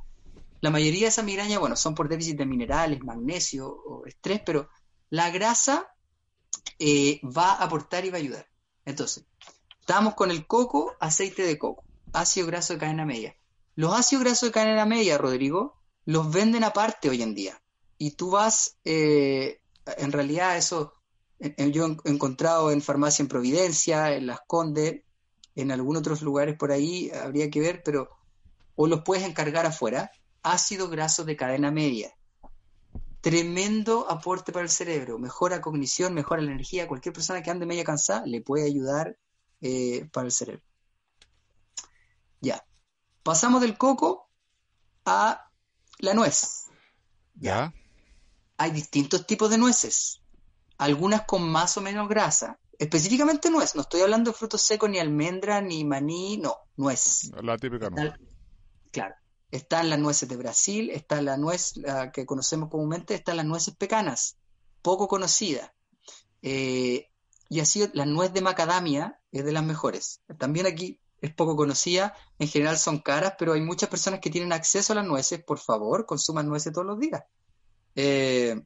[0.60, 4.70] La mayoría de esas migrañas, bueno, son por déficit de minerales, magnesio o estrés, pero
[5.10, 5.93] la grasa
[6.78, 8.46] eh, va a aportar y va a ayudar.
[8.84, 9.24] Entonces,
[9.80, 13.36] estamos con el coco, aceite de coco ácido graso de cadena media.
[13.74, 17.60] Los ácidos grasos de cadena media, Rodrigo, los venden aparte hoy en día.
[17.98, 19.60] Y tú vas, eh,
[19.98, 20.94] en realidad eso
[21.72, 25.02] yo he encontrado en farmacia en Providencia, en Las Condes,
[25.56, 28.08] en algunos otros lugares por ahí, habría que ver, pero
[28.76, 30.10] o los puedes encargar afuera.
[30.42, 32.14] Ácido graso de cadena media.
[33.24, 36.86] Tremendo aporte para el cerebro, mejora cognición, mejora la energía.
[36.86, 39.16] Cualquier persona que ande media cansada le puede ayudar
[39.62, 40.62] eh, para el cerebro.
[42.42, 42.62] Ya.
[43.22, 44.28] Pasamos del coco
[45.06, 45.50] a
[46.00, 46.66] la nuez.
[47.36, 47.72] Ya.
[48.58, 50.20] Hay distintos tipos de nueces.
[50.76, 52.58] Algunas con más o menos grasa.
[52.78, 53.74] Específicamente nuez.
[53.74, 56.36] No estoy hablando de frutos secos, ni almendra, ni maní.
[56.36, 57.30] No, nuez.
[57.42, 58.12] La típica nuez.
[58.92, 59.14] claro.
[59.50, 61.74] Están las nueces de Brasil, está la nuez
[62.12, 64.36] que conocemos comúnmente, están las nueces pecanas,
[64.82, 65.74] poco conocida.
[66.42, 67.08] Eh,
[67.48, 70.20] y así la nuez de macadamia es de las mejores.
[70.38, 74.52] También aquí es poco conocida, en general son caras, pero hay muchas personas que tienen
[74.52, 77.22] acceso a las nueces, por favor, consuman nueces todos los días.
[77.94, 78.60] Eh,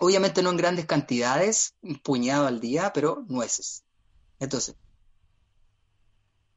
[0.00, 3.84] obviamente no en grandes cantidades, un puñado al día, pero nueces.
[4.38, 4.76] Entonces,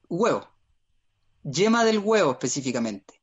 [0.08, 0.48] huevo,
[1.44, 3.22] yema del huevo específicamente.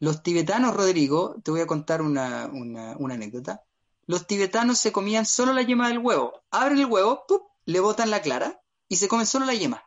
[0.00, 3.64] Los tibetanos, Rodrigo, te voy a contar una, anécdota.
[4.06, 6.42] Los tibetanos se comían solo la yema del huevo.
[6.50, 7.24] Abren el huevo,
[7.64, 9.84] le botan la clara y se comen solo la yema.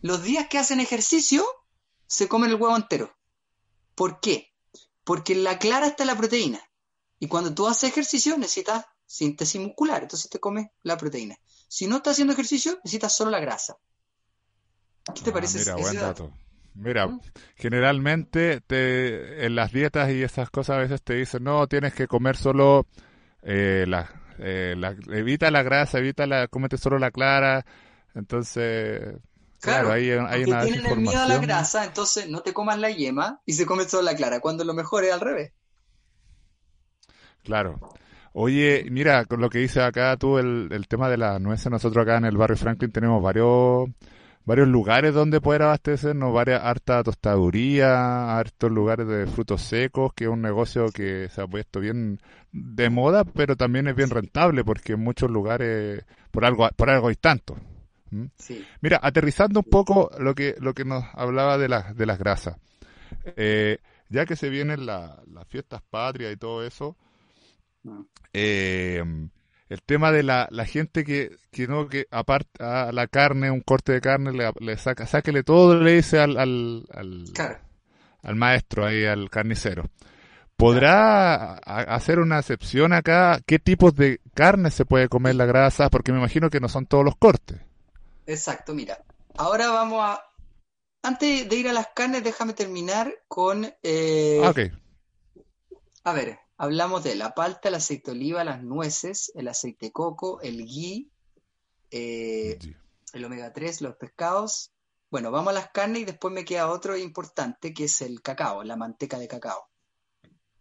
[0.00, 1.44] Los días que hacen ejercicio,
[2.06, 3.14] se comen el huevo entero.
[3.94, 4.52] ¿Por qué?
[5.04, 6.60] Porque en la clara está la proteína.
[7.18, 10.02] Y cuando tú haces ejercicio, necesitas síntesis muscular.
[10.02, 11.38] Entonces te comes la proteína.
[11.68, 13.76] Si no estás haciendo ejercicio, necesitas solo la grasa.
[15.14, 15.58] ¿Qué te ah, parece?
[15.58, 16.32] Mira, buen dato.
[16.74, 17.20] Mira, ¿Mm?
[17.56, 22.06] generalmente te, en las dietas y esas cosas a veces te dicen, no, tienes que
[22.06, 22.86] comer solo
[23.42, 23.84] eh,
[24.38, 27.64] eh, la, evita la grasa, evita la, comete solo la clara.
[28.14, 29.14] Entonces,
[29.60, 32.90] Claro, hay, hay una tienen el miedo a la grasa, entonces no te comas la
[32.90, 35.52] yema y se come solo la clara, cuando lo mejor es al revés.
[37.44, 37.78] Claro.
[38.32, 42.02] Oye, mira, con lo que dice acá tú, el, el tema de la nueces, nosotros
[42.02, 43.90] acá en el barrio Franklin tenemos varios
[44.44, 50.30] varios lugares donde poder abastecernos, varias harta tostaduría, hartos lugares de frutos secos, que es
[50.30, 52.20] un negocio que se ha puesto bien
[52.52, 57.08] de moda, pero también es bien rentable porque en muchos lugares por algo por algo
[57.08, 57.56] hay tanto.
[58.10, 58.24] ¿Mm?
[58.80, 62.56] Mira, aterrizando un poco lo que, lo que nos hablaba de, la, de las grasas.
[63.36, 66.96] Eh, ya que se vienen las fiestas patrias y todo eso,
[67.86, 68.02] ah.
[68.32, 69.04] eh,
[69.70, 73.62] el tema de la, la gente que, que no, que aparte a la carne, un
[73.62, 76.84] corte de carne, le, le saca, sáquele todo, le dice al, al,
[78.22, 79.84] al maestro, ahí al carnicero.
[80.56, 83.40] ¿Podrá hacer una excepción acá?
[83.46, 85.88] ¿Qué tipos de carne se puede comer la grasa?
[85.88, 87.58] Porque me imagino que no son todos los cortes.
[88.26, 88.98] Exacto, mira.
[89.38, 90.22] Ahora vamos a...
[91.02, 93.72] Antes de ir a las carnes, déjame terminar con...
[93.82, 94.42] Eh...
[94.44, 94.58] Ah, ok.
[96.04, 99.92] A ver, hablamos de la palta, el aceite de oliva, las nueces, el aceite de
[99.92, 101.10] coco, el ghee,
[101.90, 102.58] eh,
[103.14, 104.70] el omega 3, los pescados.
[105.10, 108.62] Bueno, vamos a las carnes y después me queda otro importante que es el cacao,
[108.62, 109.70] la manteca de cacao.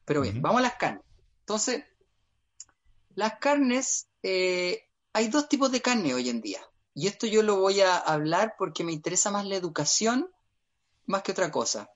[0.06, 1.04] Pero bien, vamos a las carnes.
[1.42, 1.84] Entonces,
[3.16, 6.62] las carnes, eh, hay dos tipos de carne hoy en día.
[6.94, 10.32] Y esto yo lo voy a hablar porque me interesa más la educación
[11.08, 11.90] más que otra cosa.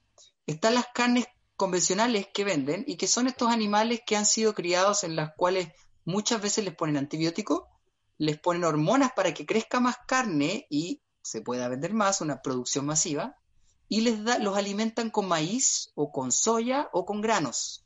[0.45, 1.25] Están las carnes
[1.63, 5.69] convencionales que venden y que son estos animales que han sido criados en las cuales
[6.03, 7.61] muchas veces les ponen antibióticos,
[8.17, 12.85] les ponen hormonas para que crezca más carne y se pueda vender más, una producción
[12.85, 13.37] masiva,
[13.87, 17.85] y les da, los alimentan con maíz o con soya o con granos.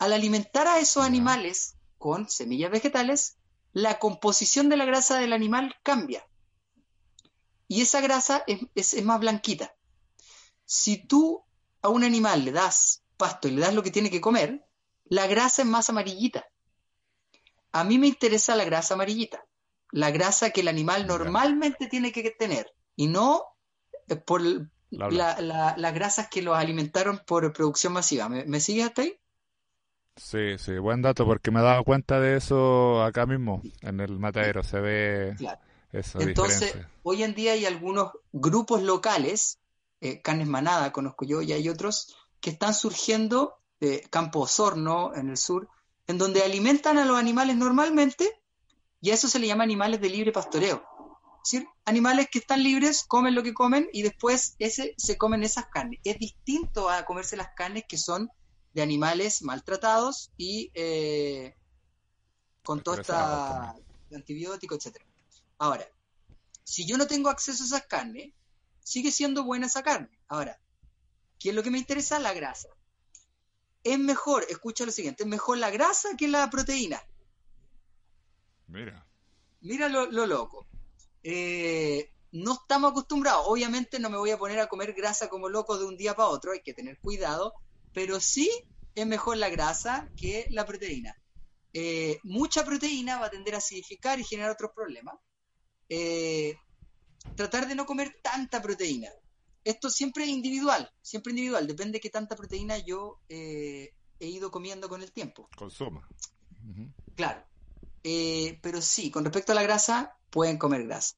[0.00, 3.36] Al alimentar a esos animales con semillas vegetales,
[3.72, 6.26] la composición de la grasa del animal cambia.
[7.68, 9.72] Y esa grasa es, más blanquita.
[10.64, 11.44] Si tú
[11.82, 14.64] a un animal le das pasto y le das lo que tiene que comer,
[15.04, 16.46] la grasa es más amarillita.
[17.72, 19.44] A mí me interesa la grasa amarillita,
[19.92, 23.44] la grasa que el animal normalmente tiene que tener, y no
[24.08, 24.42] eh, por
[24.90, 28.28] las grasas que los alimentaron por producción masiva.
[28.28, 29.18] ¿Me, me sigues hasta ahí?
[30.16, 34.18] Sí, sí, buen dato, porque me he dado cuenta de eso acá mismo, en el
[34.18, 35.36] matadero, se ve
[35.92, 36.20] eso.
[36.20, 39.60] Entonces, hoy en día hay algunos grupos locales,
[40.00, 45.28] eh, Canes Manada conozco yo, y hay otros que están surgiendo, de Campo Osorno, en
[45.28, 45.68] el sur,
[46.06, 48.40] en donde alimentan a los animales normalmente,
[49.00, 50.84] y a eso se le llama animales de libre pastoreo.
[51.44, 55.44] Es decir, animales que están libres, comen lo que comen, y después ese, se comen
[55.44, 56.00] esas carnes.
[56.04, 58.30] Es distinto a comerse las carnes que son
[58.74, 61.54] de animales maltratados y eh,
[62.64, 63.74] con toda esta
[64.14, 65.04] antibiótico, etcétera.
[65.58, 65.86] Ahora,
[66.64, 68.32] si yo no tengo acceso a esas carnes,
[68.88, 70.18] sigue siendo buena esa carne.
[70.28, 70.58] Ahora,
[71.38, 72.18] ¿qué es lo que me interesa?
[72.18, 72.68] La grasa.
[73.84, 77.02] Es mejor, escucha lo siguiente, es mejor la grasa que la proteína.
[78.66, 79.06] Mira.
[79.60, 80.66] Mira lo, loco.
[81.22, 83.44] Eh, no estamos acostumbrados.
[83.46, 86.30] Obviamente no me voy a poner a comer grasa como loco de un día para
[86.30, 87.52] otro, hay que tener cuidado,
[87.92, 88.50] pero sí
[88.94, 91.14] es mejor la grasa que la proteína.
[91.74, 95.16] Eh, mucha proteína va a tender a acidificar y generar otros problemas.
[95.90, 96.56] Eh,
[97.36, 99.08] tratar de no comer tanta proteína.
[99.64, 104.50] Esto siempre es individual, siempre individual, depende de qué tanta proteína yo eh, he ido
[104.50, 105.48] comiendo con el tiempo.
[105.56, 106.06] Consuma.
[107.14, 107.44] Claro.
[108.02, 111.16] pero sí, con respecto a la grasa, pueden comer grasa.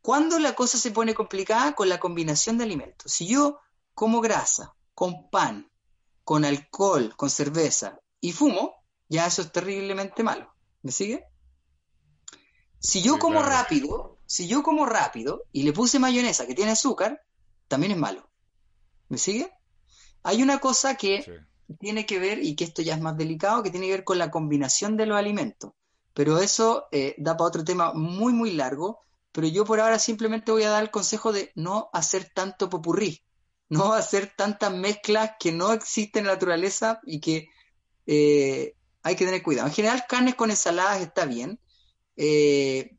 [0.00, 1.74] ¿Cuándo la cosa se pone complicada?
[1.74, 3.10] Con la combinación de alimentos.
[3.10, 3.60] Si yo
[3.94, 5.70] como grasa con pan,
[6.24, 8.74] con alcohol, con cerveza y fumo,
[9.08, 10.52] ya eso es terriblemente malo.
[10.82, 11.26] ¿Me sigue?
[12.78, 17.20] Si yo como rápido, si yo como rápido y le puse mayonesa que tiene azúcar,
[17.68, 18.30] también es malo.
[19.08, 19.50] ¿Me sigue?
[20.22, 21.24] Hay una cosa que
[21.78, 24.18] tiene que ver, y que esto ya es más delicado, que tiene que ver con
[24.18, 25.72] la combinación de los alimentos.
[26.14, 29.00] Pero eso eh, da para otro tema muy, muy largo.
[29.32, 33.24] Pero yo por ahora simplemente voy a dar el consejo de no hacer tanto popurrí
[33.68, 37.48] no hacer tantas mezclas que no existen en la naturaleza y que
[38.06, 39.68] eh, hay que tener cuidado.
[39.68, 41.60] En general, carnes con ensaladas está bien.
[42.16, 42.96] Eh,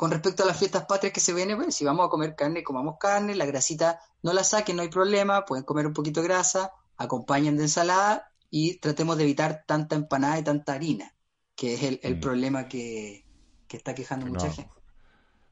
[0.00, 2.62] con respecto a las fiestas patrias que se vienen, pues, si vamos a comer carne,
[2.62, 6.28] comamos carne, la grasita no la saquen, no hay problema, pueden comer un poquito de
[6.28, 11.12] grasa, acompañen de ensalada y tratemos de evitar tanta empanada y tanta harina,
[11.54, 12.20] que es el, mm.
[12.20, 13.26] problema que,
[13.68, 14.72] está quejando mucha gente.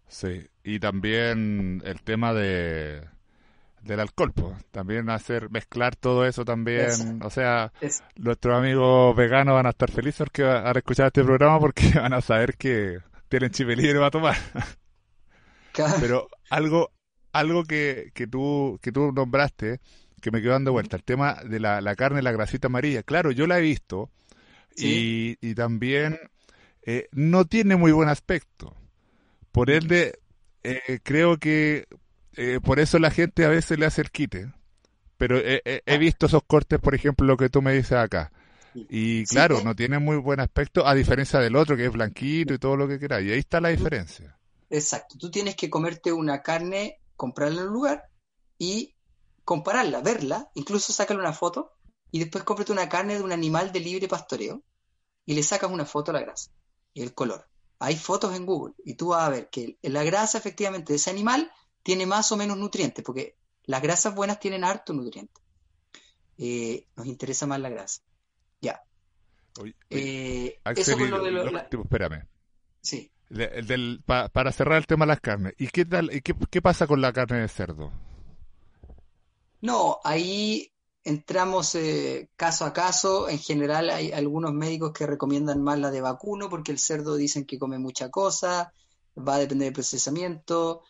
[0.06, 3.06] Sí, y también el tema de,
[3.82, 4.56] del alcohol, pues.
[4.70, 7.20] También hacer, mezclar todo eso también.
[7.22, 7.70] O sea,
[8.16, 12.14] nuestros amigos veganos van a estar felices porque van a escuchar este programa porque van
[12.14, 14.36] a saber que tienen chip libre para tomar.
[16.00, 16.90] Pero algo,
[17.32, 19.80] algo que, que tú, que tú nombraste,
[20.20, 23.02] que me quedó dando vuelta, el tema de la, la carne, la grasita amarilla.
[23.02, 24.10] Claro, yo la he visto
[24.76, 26.18] y, y, también
[26.82, 28.74] eh, no tiene muy buen aspecto.
[29.52, 30.18] Por ende,
[30.62, 31.86] eh, creo que
[32.36, 34.52] eh, por eso la gente a veces le hace el quite.
[35.16, 35.96] Pero he, ah.
[35.96, 38.30] visto esos cortes, por ejemplo, lo que tú me dices acá.
[38.88, 42.58] Y claro, no tiene muy buen aspecto, a diferencia del otro, que es blanquito y
[42.58, 43.22] todo lo que quieras.
[43.22, 44.38] Y ahí está la diferencia.
[44.70, 45.16] Exacto.
[45.18, 48.08] Tú tienes que comerte una carne, comprarla en un lugar
[48.58, 48.94] y
[49.44, 51.72] compararla, verla, incluso sacarle una foto
[52.10, 54.62] y después cómprate una carne de un animal de libre pastoreo
[55.24, 56.50] y le sacas una foto a la grasa
[56.94, 57.48] y el color.
[57.78, 61.10] Hay fotos en Google y tú vas a ver que la grasa efectivamente de ese
[61.10, 61.50] animal
[61.82, 65.42] tiene más o menos nutrientes, porque Las grasas buenas tienen harto nutriente.
[66.38, 68.00] Eh, nos interesa más la grasa.
[68.60, 68.82] Ya.
[69.90, 72.26] Eh, eso con lo de lo, espérame.
[72.80, 73.10] Sí.
[74.06, 77.12] para cerrar el tema de las carnes, ¿y qué tal, y qué, pasa con la
[77.12, 77.92] carne de cerdo?
[79.60, 80.72] No, ahí
[81.04, 83.28] entramos eh, caso a caso.
[83.28, 87.44] En general hay algunos médicos que recomiendan más la de vacuno porque el cerdo dicen
[87.44, 88.72] que come mucha cosa,
[89.16, 90.82] va a depender del procesamiento.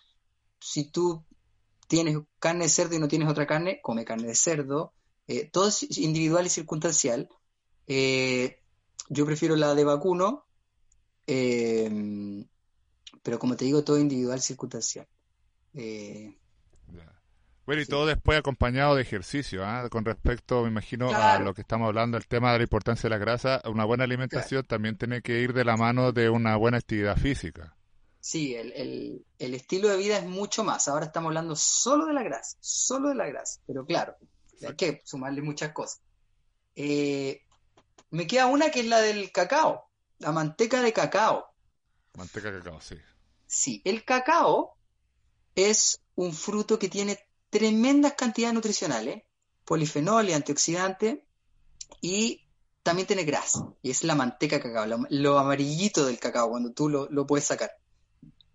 [0.61, 1.25] Si tú
[1.87, 4.93] tienes carne de cerdo y no tienes otra carne, come carne de cerdo.
[5.27, 7.29] Eh, todo es individual y circunstancial.
[7.89, 8.61] Eh,
[9.09, 10.47] yo prefiero la de vacuno,
[11.27, 12.45] eh,
[13.23, 15.09] pero como te digo, todo individual, circunstancial.
[15.75, 16.37] Eh,
[17.65, 19.89] bueno, y todo después acompañado de ejercicio, ¿ah?
[19.91, 23.11] con respecto, me imagino, a lo que estamos hablando, el tema de la importancia de
[23.11, 26.79] la grasa, una buena alimentación también tiene que ir de la mano de una buena
[26.79, 27.77] actividad física.
[28.21, 30.89] Sí, el, estilo de vida es mucho más.
[30.89, 34.17] Ahora estamos hablando solo de la grasa, solo de la grasa, pero claro,
[34.67, 36.01] hay que sumarle muchas cosas.
[36.75, 37.43] Eh,
[38.11, 41.47] me queda una que es la del cacao, la manteca de cacao.
[42.15, 42.97] Manteca de cacao, sí.
[43.47, 44.77] Sí, el cacao
[45.55, 47.19] es un fruto que tiene
[47.51, 49.23] tremendas cantidades nutricionales,
[49.65, 51.19] polifenoles, antioxidantes
[52.01, 52.47] y
[52.83, 53.73] también tiene grasa.
[53.83, 57.47] Y es la manteca de cacao, lo, amarillito del cacao cuando tú lo, lo puedes
[57.47, 57.71] sacar.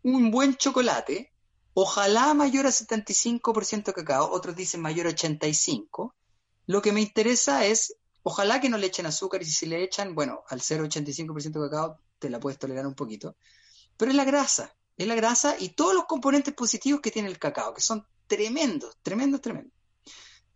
[0.04, 1.32] Un buen chocolate,
[1.74, 6.14] ojalá mayor a 75% cacao, otros dicen mayor a 85%.
[6.66, 10.16] Lo que me interesa es Ojalá que no le echen azúcar y si le echan,
[10.16, 13.36] bueno, al 0,85% de cacao te la puedes tolerar un poquito.
[13.98, 17.38] Pero es la grasa, es la grasa y todos los componentes positivos que tiene el
[17.38, 19.74] cacao, que son tremendos, tremendos, tremendos.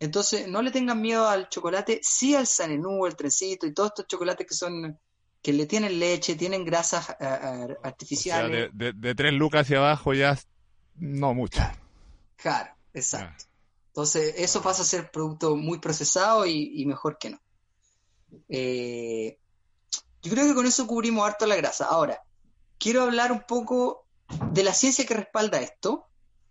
[0.00, 4.06] Entonces, no le tengan miedo al chocolate, sí al sanenú, al trencito y todos estos
[4.06, 4.98] chocolates que son
[5.42, 7.10] que le tienen leche, tienen grasas
[7.82, 8.70] artificiales.
[8.72, 10.36] de, de, tres lucas hacia abajo ya
[10.96, 11.60] no mucho.
[12.36, 13.44] Claro, exacto.
[13.88, 17.40] Entonces, eso pasa a ser producto muy procesado y mejor que no.
[18.48, 19.38] Eh,
[20.22, 21.86] yo creo que con eso cubrimos harto la grasa.
[21.86, 22.22] Ahora,
[22.78, 24.06] quiero hablar un poco
[24.52, 26.06] de la ciencia que respalda esto.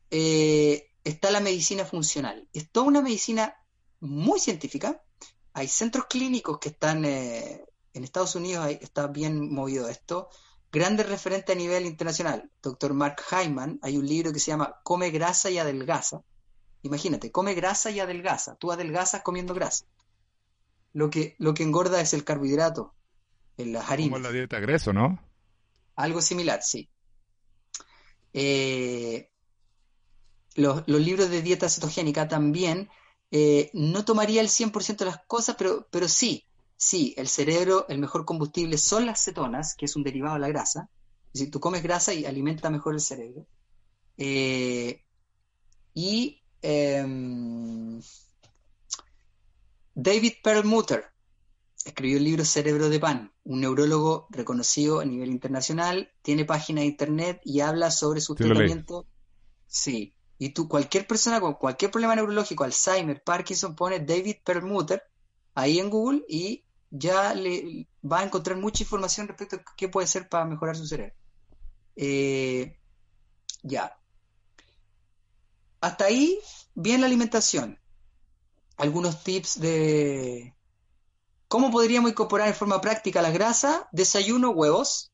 [0.09, 2.47] Eh, está la medicina funcional.
[2.53, 3.55] Es toda una medicina
[3.99, 5.01] muy científica.
[5.53, 10.29] Hay centros clínicos que están eh, en Estados Unidos, está bien movido esto.
[10.71, 12.51] Grandes referentes a nivel internacional.
[12.61, 16.21] Doctor Mark Hyman, hay un libro que se llama Come grasa y adelgaza.
[16.83, 18.55] Imagínate, come grasa y adelgaza.
[18.55, 19.85] Tú adelgazas comiendo grasa
[20.93, 22.95] lo que, lo que engorda es el carbohidrato,
[23.57, 24.11] en las harinas.
[24.11, 25.19] Como la dieta greso, ¿no?
[25.95, 26.89] Algo similar, sí.
[28.33, 29.31] Eh,
[30.55, 32.89] los, libros de dieta cetogénica también
[33.31, 36.45] eh, no tomaría el 100% de las cosas, pero, pero sí,
[36.75, 40.49] sí, el cerebro, el mejor combustible son las cetonas, que es un derivado de la
[40.49, 40.89] grasa.
[41.27, 43.45] Es decir, tú comes grasa y alimenta mejor el cerebro.
[44.17, 45.03] Eh,
[45.93, 47.99] y em,
[49.99, 51.05] David Perlmutter
[51.83, 56.87] escribió el libro Cerebro de Pan, un neurólogo reconocido a nivel internacional, tiene página de
[56.87, 59.07] internet y habla sobre su tratamiento.
[59.65, 65.01] Sí, y tú, cualquier persona con cualquier problema neurológico, Alzheimer, Parkinson, pone David Perlmutter
[65.55, 70.05] ahí en Google y ya le va a encontrar mucha información respecto a qué puede
[70.05, 71.15] ser para mejorar su cerebro.
[71.95, 72.77] Eh,
[73.63, 73.97] ya.
[75.81, 76.37] Hasta ahí,
[76.75, 77.79] bien la alimentación
[78.77, 80.53] algunos tips de
[81.47, 83.81] cómo podríamos incorporar en forma práctica las grasas.
[83.91, 85.11] Desayuno, huevos,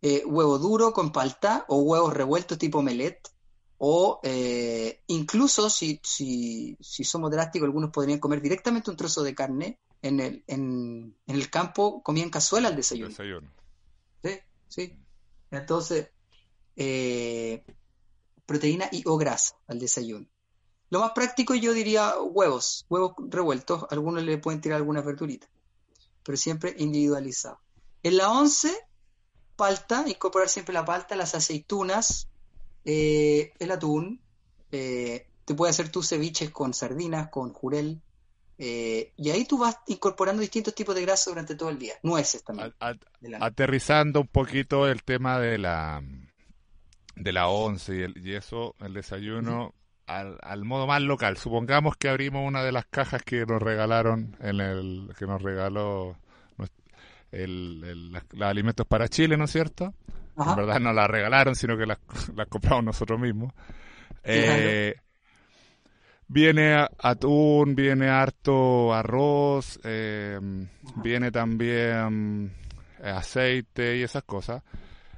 [0.00, 3.28] eh, huevo duro con palta o huevos revueltos tipo melet.
[3.84, 9.34] O eh, incluso si, si, si, somos drásticos, algunos podrían comer directamente un trozo de
[9.34, 13.08] carne en el, en, el campo, comían cazuela al desayuno.
[13.08, 13.50] desayuno.
[14.22, 14.96] Sí, sí.
[15.50, 16.10] Entonces,
[16.76, 17.64] eh,
[18.46, 20.28] proteína y o grasa al desayuno.
[20.92, 25.48] Lo más práctico yo diría huevos, huevos revueltos, algunos le pueden tirar alguna verdurita,
[26.22, 27.58] pero siempre individualizado.
[28.02, 28.70] En la 11,
[29.56, 32.28] palta, incorporar siempre la palta, las aceitunas,
[32.84, 34.20] eh, el atún,
[34.70, 38.02] eh, te puedes hacer tus ceviches con sardinas, con jurel,
[38.58, 41.94] eh, y ahí tú vas incorporando distintos tipos de grasa durante todo el día.
[42.02, 42.74] Nueces también.
[43.40, 46.02] aterrizando un poquito el tema de la
[47.16, 49.72] de la once y, eso, el desayuno,
[50.18, 51.36] al, modo más local.
[51.36, 56.16] Supongamos que abrimos una de las cajas que nos regalaron, en el que nos regaló
[57.30, 59.94] el, los alimentos para Chile, ¿no es cierto?
[60.38, 61.98] En verdad no la regalaron, sino que las,
[62.48, 63.52] compramos nosotros mismos.
[64.24, 64.94] Eh,
[66.28, 70.38] viene atún, viene harto arroz, eh,
[70.96, 72.52] viene también
[73.02, 74.62] eh, aceite y esas cosas.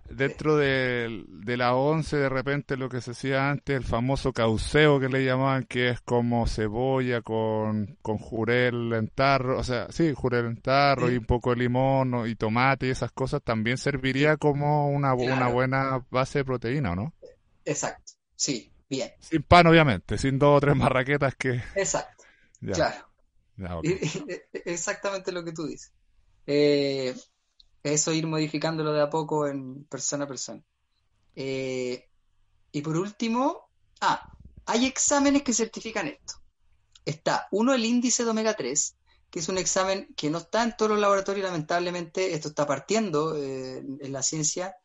[0.09, 5.01] Dentro de, de la once de repente lo que se hacía antes, el famoso cauceo
[5.01, 10.13] que le llamaban, que es como cebolla con, con jurel en tarro, o sea, sí,
[10.15, 14.37] jurel en tarro y un poco de limón y tomate y esas cosas, también serviría
[14.37, 17.13] como una, una buena base de proteína, ¿no?
[17.65, 19.11] Exacto, sí, bien.
[19.19, 21.63] Sin pan, obviamente, sin dos o tres marraquetas que...
[21.75, 22.25] Exacto,
[22.61, 23.81] claro.
[24.65, 25.93] Exactamente lo que tú dices.
[26.47, 27.15] Eh,
[27.93, 30.63] eso ir modificándolo de a poco en persona a persona.
[31.37, 32.09] Eh,
[32.73, 33.69] y por último,
[34.01, 34.33] ah,
[34.67, 36.35] hay exámenes que certifican esto.
[37.05, 38.97] Está uno el índice de omega 3,
[39.31, 43.37] que es un examen que no está en todos los laboratorios, lamentablemente, esto está partiendo
[43.37, 44.77] eh, en la ciencia.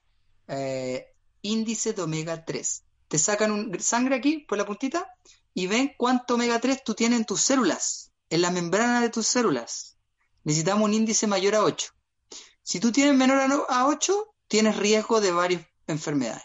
[0.47, 1.07] Eh,
[1.41, 2.83] índice de omega 3.
[3.07, 5.07] Te sacan un, sangre aquí por la puntita
[5.53, 9.25] y ven cuánto omega 3 tú tienes en tus células, en la membrana de tus
[9.25, 9.97] células.
[10.43, 11.93] Necesitamos un índice mayor a 8.
[12.69, 16.43] Si tú tienes menor a 8, tienes riesgo de varias enfermedades.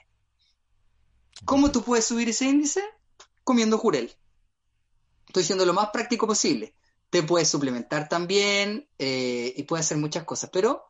[1.45, 2.83] ¿Cómo tú puedes subir ese índice?
[3.43, 4.16] Comiendo jurel.
[5.27, 6.75] Estoy diciendo lo más práctico posible.
[7.11, 10.85] Te puedes suplementar también eh, y puedes hacer muchas cosas, pero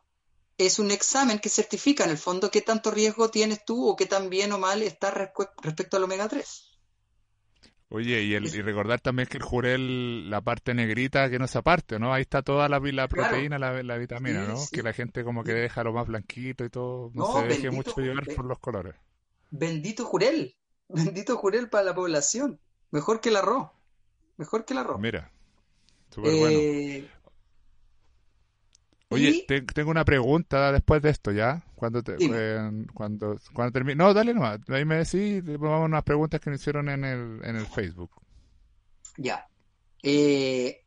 [0.57, 4.05] es un examen que certifica en el fondo qué tanto riesgo tienes tú o qué
[4.05, 5.13] tan bien o mal estás
[5.61, 6.74] respecto al omega 3.
[7.89, 11.59] Oye, y, el, y recordar también que el jurel, la parte negrita, que no se
[11.59, 12.13] aparte, ¿no?
[12.13, 14.55] Ahí está toda la, la proteína, la, vitamina, ¿no?
[14.71, 17.95] Que la gente como que deja lo más blanquito y todo, no, se deje mucho
[17.97, 18.95] llevar por los colores.
[19.51, 20.55] Bendito jurel,
[20.89, 22.59] bendito jurel para la población.
[22.89, 23.69] Mejor que el arroz,
[24.37, 24.99] mejor que el arroz.
[24.99, 25.31] Mira,
[26.09, 26.57] súper bueno.
[26.59, 27.09] Eh,
[29.09, 31.64] Oye, tengo una pregunta después de esto, ¿ya?
[31.75, 32.15] Cuando te,
[32.93, 33.95] cuando cuando termine.
[33.95, 34.59] No, dale nomás.
[34.69, 38.11] Ahí me decís, vamos unas preguntas que me hicieron en el, en el Facebook.
[39.17, 39.47] Ya.
[40.01, 40.83] Eh,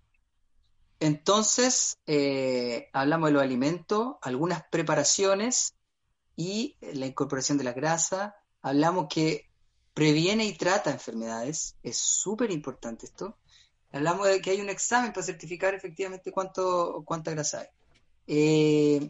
[1.00, 5.74] entonces, eh, hablamos de los alimentos, algunas preparaciones
[6.34, 8.34] y la incorporación de la grasa.
[8.62, 9.48] Hablamos que
[9.94, 11.76] previene y trata enfermedades.
[11.82, 13.36] Es súper importante esto.
[13.92, 17.66] Hablamos de que hay un examen para certificar efectivamente cuánto, cuánta grasa hay.
[18.26, 19.08] Eh,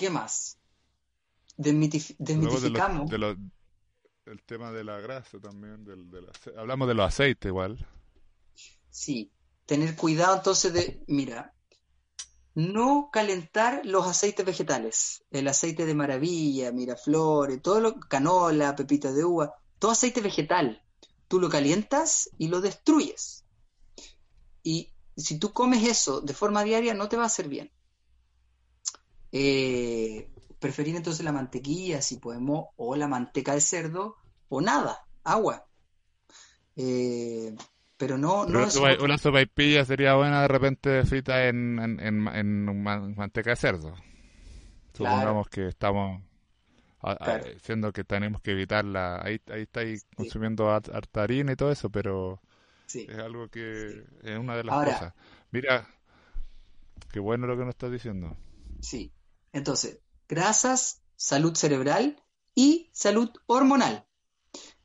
[0.00, 0.56] ¿Qué más?
[1.58, 3.12] desmitificamos.
[3.12, 5.84] el tema de la grasa también.
[6.56, 7.86] hablamos de los aceites igual.
[8.88, 9.30] Sí,
[9.66, 11.54] tener cuidado entonces de, mira,
[12.54, 15.22] no calentar los aceites vegetales.
[15.30, 20.82] El aceite de maravilla, miraflores, todo lo, canola, pepita de uva, todo aceite vegetal.
[21.28, 23.44] Tú lo calientas y lo destruyes.
[24.62, 27.70] Y si tú comes eso de forma diaria, no te va a hacer bien.
[29.32, 30.28] Eh,
[30.58, 34.16] preferir entonces la mantequilla, si podemos, o la manteca de cerdo,
[34.48, 35.66] o nada, agua.
[36.76, 37.54] Eh,
[37.96, 38.60] pero no, no
[39.02, 43.94] una, sopa pilla sería buena de repente frita en, en, manteca de cerdo.
[44.94, 46.22] Supongamos que estamos
[47.54, 49.20] diciendo que tenemos que evitarla.
[49.22, 52.40] Ahí, ahí estáis consumiendo harta harina y todo eso, pero
[52.94, 55.14] es algo que es una de las cosas.
[55.50, 55.86] Mira,
[57.12, 58.36] qué bueno lo que nos estás diciendo.
[58.80, 59.12] Sí.
[59.52, 59.98] Entonces,
[60.28, 62.22] grasas, salud cerebral
[62.54, 64.06] y salud hormonal.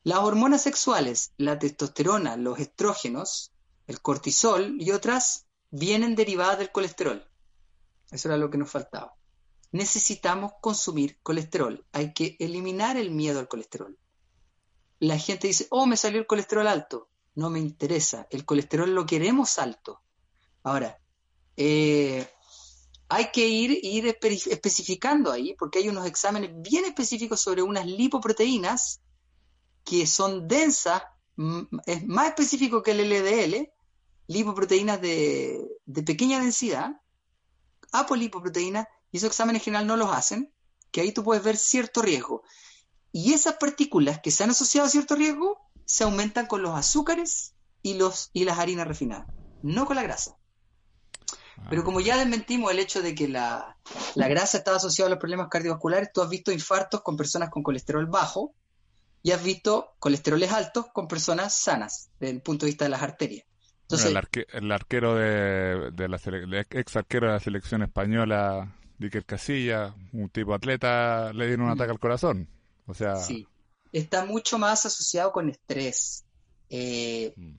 [0.04, 3.52] Las hormonas sexuales, la testosterona, los estrógenos,
[3.88, 7.28] el cortisol y otras vienen derivadas del colesterol.
[8.12, 9.16] Eso era lo que nos faltaba.
[9.72, 11.86] Necesitamos consumir colesterol.
[11.92, 13.98] Hay que eliminar el miedo al colesterol.
[15.00, 18.28] La gente dice, oh, me salió el colesterol alto no me interesa.
[18.30, 20.02] El colesterol lo queremos alto.
[20.64, 21.00] Ahora,
[21.56, 22.28] eh,
[23.08, 24.08] hay que ir,
[24.50, 29.02] especificando ahí, porque hay unos exámenes bien específicos sobre unas lipoproteínas
[29.84, 31.04] que son densas,
[31.86, 33.70] es más específico que el LDL,
[34.28, 37.00] lipoproteínas de, de pequeña densidad,
[37.92, 40.52] apolipoproteínas, y esos exámenes en general no los hacen,
[40.92, 42.44] que ahí tú puedes ver cierto riesgo.
[43.12, 47.54] Y esas partículas que se han asociado a cierto riesgo se aumentan con los azúcares
[47.84, 49.28] y, los, y las harinas refinadas,
[49.62, 50.38] no con la grasa.
[51.70, 53.78] Pero como ya desmentimos el hecho de que la,
[54.16, 58.06] grasa está asociada a los problemas cardiovasculares, tú has visto infartos con personas con colesterol
[58.06, 58.54] bajo
[59.24, 63.02] y has visto colesteroles altos con personas sanas, desde el punto de vista de las
[63.02, 63.46] arterias.
[63.84, 64.18] Entonces, el,
[64.72, 71.48] arquero de, la ex arquero de la selección española, Dicker Casilla, un tipo atleta, le
[71.48, 71.74] dieron un mm.
[71.74, 72.50] ataque al corazón.
[72.88, 73.48] O sea, sí
[73.98, 76.26] está mucho más asociado con estrés
[76.70, 77.54] eh, mm.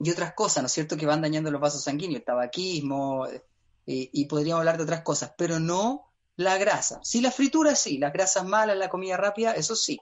[0.00, 3.42] Y otras cosas, ¿no es cierto?, que van dañando los vasos sanguíneos, el tabaquismo, eh,
[3.84, 7.00] y podríamos hablar de otras cosas, pero no la grasa.
[7.02, 10.00] Sí, la fritura sí, las grasas malas, la comida rápida, eso sí,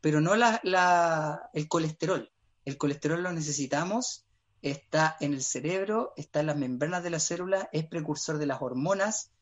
[0.00, 2.30] pero no la, el colesterol.
[2.64, 4.24] El colesterol lo necesitamos,
[4.62, 8.62] está en el cerebro, está en las membranas de la célula, es precursor de las
[8.62, 9.32] hormonas,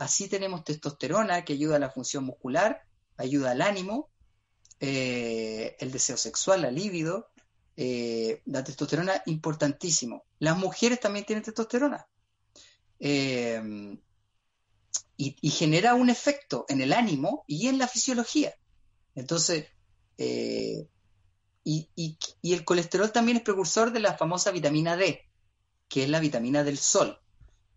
[0.00, 2.82] Así tenemos testosterona que ayuda a la función muscular,
[3.18, 4.08] ayuda al ánimo,
[4.80, 7.29] eh, el deseo sexual, la libido,
[7.82, 10.26] eh, la testosterona importantísimo.
[10.38, 12.06] Las mujeres también tienen testosterona.
[12.98, 13.98] Eh,
[15.16, 18.54] y, genera un efecto en el ánimo y en la fisiología.
[19.14, 19.66] Entonces,
[20.18, 22.18] y, y,
[22.52, 25.26] el colesterol también es precursor de la famosa vitamina D,
[25.88, 27.18] que es la vitamina del sol,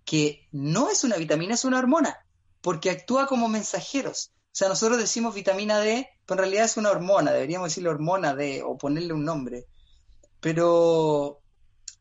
[0.03, 2.25] que no es una vitamina, es una hormona,
[2.59, 4.33] porque actúa como mensajeros.
[4.47, 8.35] O sea, nosotros decimos vitamina D, pero en realidad es una hormona, deberíamos decirle hormona
[8.35, 9.67] D o ponerle un nombre.
[10.43, 11.41] Pero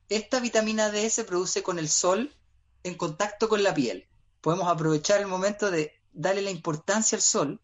[0.09, 2.35] esta vitamina D se produce con el sol
[2.83, 4.09] en contacto con la piel.
[4.41, 7.61] Podemos aprovechar el momento de darle la importancia al sol.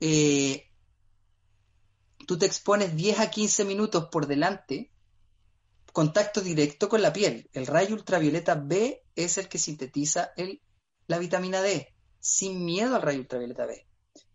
[0.00, 0.70] Eh,
[2.26, 4.92] tú te expones 10 a 15 minutos por delante,
[5.94, 7.48] contacto directo con la piel.
[7.54, 10.34] El rayo ultravioleta B es el que sintetiza
[11.06, 13.86] la vitamina D, sin miedo al rayo ultravioleta B.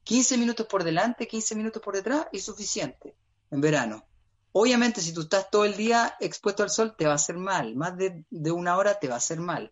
[0.03, 3.15] 15 minutos por delante, 15 minutos por detrás y suficiente
[3.51, 4.07] en verano.
[4.55, 7.75] Obviamente, si tú estás todo el día expuesto al sol, te va a hacer mal.
[7.75, 9.71] Más de, una hora te va a hacer mal.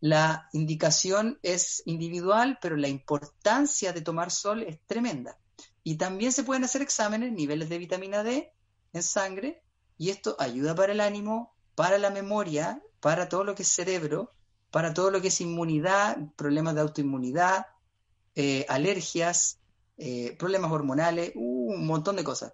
[0.00, 5.36] La indicación es individual, pero la importancia de tomar sol es tremenda.
[5.82, 8.52] Y también se pueden hacer exámenes, niveles de vitamina D
[8.92, 9.64] en sangre,
[9.98, 14.32] y esto ayuda para el ánimo, para la memoria, para todo lo que es cerebro,
[14.70, 17.66] para todo lo que es inmunidad, problemas de autoinmunidad,
[18.36, 19.58] eh, alergias,
[19.98, 22.52] eh, problemas hormonales, uh, un montón de cosas.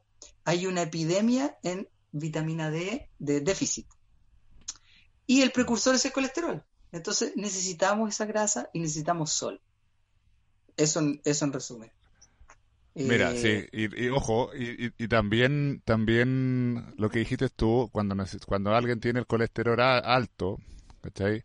[0.51, 3.87] Hay una epidemia en vitamina D de déficit.
[5.29, 6.65] Y el precursor es el colesterol.
[6.91, 9.61] Entonces necesitamos esa grasa y necesitamos sol.
[10.77, 11.93] Eso, eso en resumen.
[12.97, 18.99] Mira, sí, eh, y, ojo, y, también, también lo que dijiste tú, cuando, cuando alguien
[18.99, 20.59] tiene el colesterol alto,
[21.01, 21.45] ¿cachai?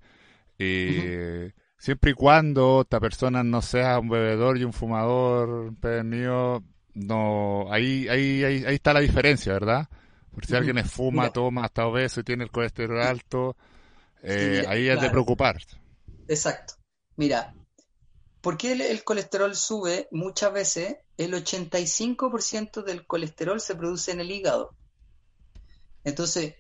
[0.57, 6.63] Y, Siempre y cuando esta persona no sea un bebedor y un fumador mío,
[6.95, 9.87] no, ahí, ahí, ahí, ahí está la diferencia, ¿verdad?
[10.31, 13.55] Porque si alguien es fuma, toma, hasta obeso y tiene el colesterol alto,
[14.23, 15.77] eh, ahí es de preocuparse.
[16.27, 16.75] Exacto.
[17.17, 17.53] Mira,
[18.41, 20.07] ¿por qué el, colesterol sube?
[20.11, 24.73] Muchas veces el 85% del colesterol se produce en el hígado.
[26.05, 26.55] Entonces,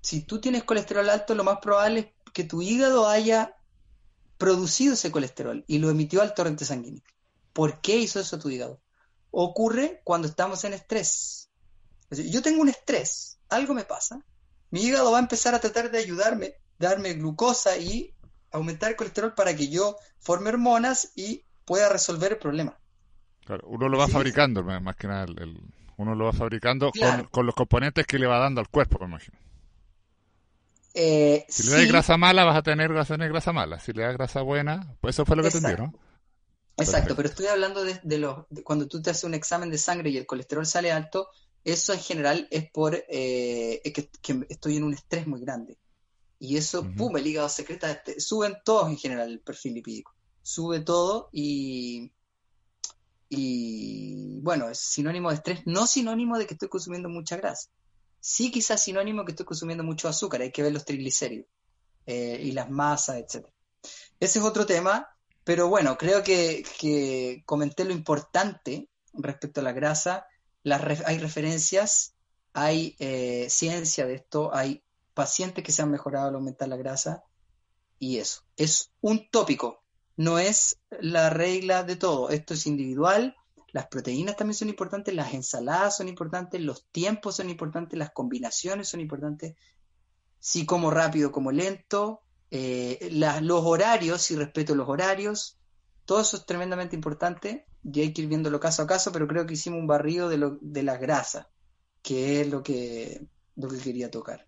[0.00, 3.56] si tú tienes colesterol alto, lo más probable es que tu hígado haya
[4.38, 7.02] producido ese colesterol y lo emitió al torrente sanguíneo.
[7.52, 8.80] ¿Por qué hizo eso tu hígado?
[9.30, 11.48] Ocurre cuando estamos en estrés.
[12.10, 14.24] yo tengo un estrés, algo me pasa,
[14.70, 18.14] mi hígado va a empezar a tratar de ayudarme, darme glucosa y
[18.52, 22.78] aumentar el colesterol para que yo forme hormonas y pueda resolver el problema.
[23.44, 25.26] Claro, uno lo va fabricando, más que nada,
[25.96, 29.06] uno lo va fabricando con, con, los componentes que le va dando al cuerpo, me
[29.06, 29.38] imagino.
[30.94, 33.78] Eh, si le das grasa mala, vas a tener, vas grasa mala.
[33.78, 35.96] Si le das grasa buena, pues eso fue lo que entendieron.
[36.80, 40.16] Exacto, pero estoy hablando de, los, cuando tú te haces un examen de sangre y
[40.16, 41.28] el colesterol sale alto,
[41.64, 44.10] eso en general es por eh, que,
[44.48, 45.78] estoy en un estrés muy grande.
[46.38, 50.14] Y eso, pum, el hígado secreta, este, suben todos en general el perfil lipídico.
[50.42, 52.12] Sube todo y,
[53.28, 57.68] y bueno, es sinónimo de estrés, no sinónimo de que estoy consumiendo mucha grasa
[58.20, 61.48] sí quizás sinónimo que estoy consumiendo mucho azúcar, hay que ver los triglicéridos
[62.06, 63.46] eh, y las masas, etc.
[64.20, 65.08] Ese es otro tema,
[65.50, 70.24] pero bueno, creo que, comenté lo importante respecto a la grasa,
[70.64, 72.14] hay referencias,
[72.52, 77.24] hay eh, ciencia de esto, hay pacientes que se han mejorado al aumentar la grasa
[77.98, 78.44] y eso.
[78.56, 79.82] Es un tópico,
[80.16, 83.34] no es la regla de todo, esto es individual
[83.72, 88.88] las proteínas también son importantes, las ensaladas son importantes, los tiempos son importantes, las combinaciones
[88.88, 89.56] son importantes,
[90.38, 93.10] si como rápido como lento, eh,
[93.42, 95.58] los horarios, si respeto los horarios,
[96.04, 99.46] todo eso es tremendamente importante y hay que ir viéndolo caso a caso, pero creo
[99.46, 101.46] que hicimos un barrido de, lo, de las grasas,
[102.02, 103.26] que es lo que,
[103.56, 104.46] lo que quería tocar.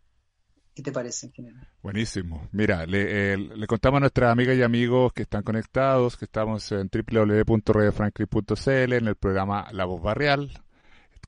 [0.75, 1.69] ¿Qué te parece en general?
[1.83, 2.49] Buenísimo.
[2.51, 6.89] Mira, le, le, contamos a nuestras amigas y amigos que están conectados que estamos en
[6.89, 10.51] www.radiofranklin.cl en el programa La Voz Barrial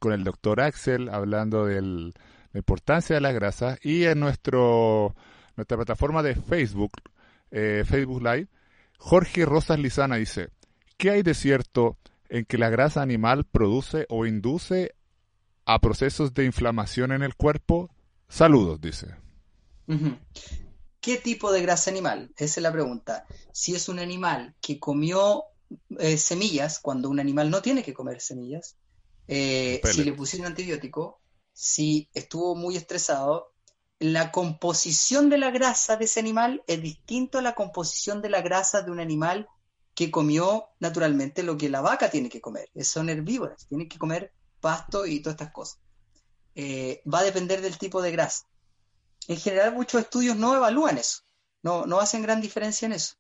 [0.01, 2.13] con el doctor Axel hablando de la
[2.55, 5.15] importancia de la grasa y en nuestro
[5.57, 6.93] nuestra plataforma de Facebook,
[7.51, 8.49] eh, Facebook Live,
[8.99, 10.51] Jorge Rosas Lizana dice,
[10.97, 11.99] ¿qué hay de cierto
[12.29, 14.95] en que la grasa animal produce o induce
[15.65, 17.91] a procesos de inflamación en el cuerpo?
[18.29, 19.15] Saludos, dice.
[21.01, 22.33] ¿Qué tipo de grasa animal?
[22.37, 23.27] Esa es la pregunta.
[23.53, 25.45] Si es un animal que comió
[25.99, 28.77] eh, semillas, cuando un animal no tiene que comer semillas,
[29.29, 31.21] eh, si le pusieron antibiótico,
[31.53, 33.54] si estuvo muy estresado,
[34.05, 38.43] la composición de la grasa de ese animal es distinto a la composición de la
[38.43, 39.49] grasa de un animal
[39.95, 42.69] que comió naturalmente lo que la vaca tiene que comer.
[42.83, 44.31] Son herbívoras, tienen que comer
[44.61, 45.79] pasto y todas estas cosas.
[46.55, 48.45] Eh, va a depender del tipo de grasa.
[49.27, 51.23] En general muchos estudios no evalúan eso,
[51.63, 53.15] no, no hacen gran diferencia en eso.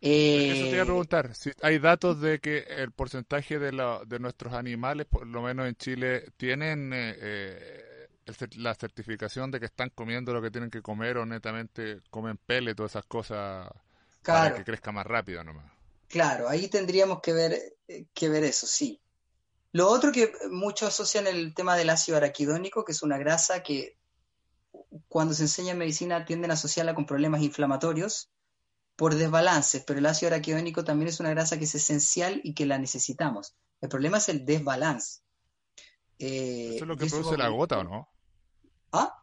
[0.00, 3.72] eso te iba a eh, preguntar, si hay datos de que el porcentaje de,
[4.06, 7.89] de nuestros animales, por lo menos en Chile, tienen eh,
[8.56, 12.74] la certificación de que están comiendo lo que tienen que comer o netamente comen pele,
[12.74, 13.68] todas esas cosas
[14.22, 15.70] para que crezca más rápido nomás.
[16.08, 17.76] Claro, ahí tendríamos que ver,
[18.12, 19.00] que ver eso, sí.
[19.72, 23.96] Lo otro que muchos asocian el tema del ácido araquidónico, que es una grasa que
[25.08, 28.30] cuando se enseña en medicina tienden a asociarla con problemas inflamatorios
[28.96, 32.66] por desbalances, pero el ácido araquidónico también es una grasa que es esencial y que
[32.66, 33.54] la necesitamos.
[33.80, 35.22] El problema es el desbalance.
[36.18, 38.09] Eh, ¿Eso es lo que produce la gota o no?
[38.92, 39.16] ¿Ah?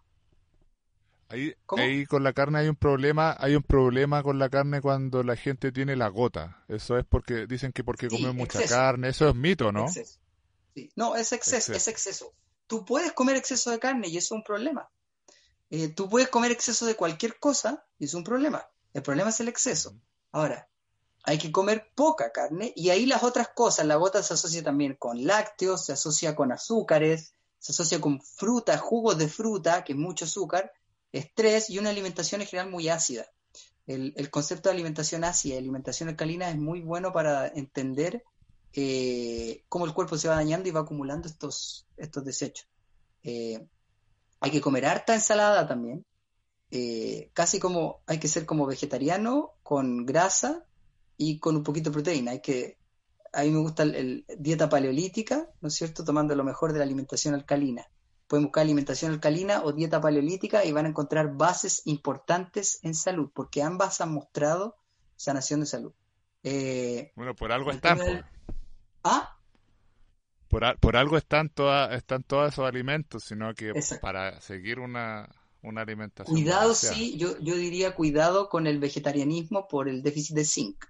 [1.30, 5.24] Ahí, ahí, con la carne hay un problema, hay un problema con la carne cuando
[5.24, 6.64] la gente tiene la gota.
[6.70, 9.88] Eso es porque dicen que porque comen mucha carne, eso es mito, ¿no?
[10.96, 12.34] No, es exceso, es exceso.
[12.66, 14.90] Tú puedes comer exceso de carne y eso es un problema.
[15.70, 18.66] Eh, tú puedes comer exceso de cualquier cosa y es un problema.
[18.94, 20.00] El problema es el exceso.
[20.32, 20.70] Ahora,
[21.24, 24.96] hay que comer poca carne y ahí las otras cosas, la gota se asocia también
[24.96, 30.00] con lácteos, se asocia con azúcares, se asocia con fruta, jugos de fruta, que es
[30.00, 30.72] mucho azúcar,
[31.12, 33.26] estrés y una alimentación en general muy ácida.
[33.86, 38.24] El, concepto de alimentación ácida y alimentación alcalina es muy bueno para entender
[38.74, 42.68] eh, cómo el cuerpo se va dañando y va acumulando estos, estos desechos.
[43.24, 43.66] Eh,
[44.42, 46.06] hay que comer harta ensalada también.
[46.70, 50.66] Eh, casi como hay que ser como vegetariano con grasa
[51.16, 52.32] y con un poquito de proteína.
[52.32, 52.78] Hay que,
[53.34, 56.04] a mí me gusta el, dieta paleolítica, ¿no es cierto?
[56.04, 57.88] Tomando lo mejor de la alimentación alcalina.
[58.28, 63.30] Pueden buscar alimentación alcalina o dieta paleolítica y van a encontrar bases importantes en salud,
[63.34, 64.76] porque ambas han mostrado
[65.16, 65.94] sanación de salud.
[66.44, 68.26] Eh, bueno, por algo están.
[69.04, 69.38] ¿Ah?
[70.50, 75.30] Por, algo están, todas están todos esos alimentos, sino que para seguir una,
[75.62, 76.34] alimentación.
[76.34, 80.86] Cuidado, sí, yo, yo diría cuidado con el vegetarianismo por el déficit de zinc.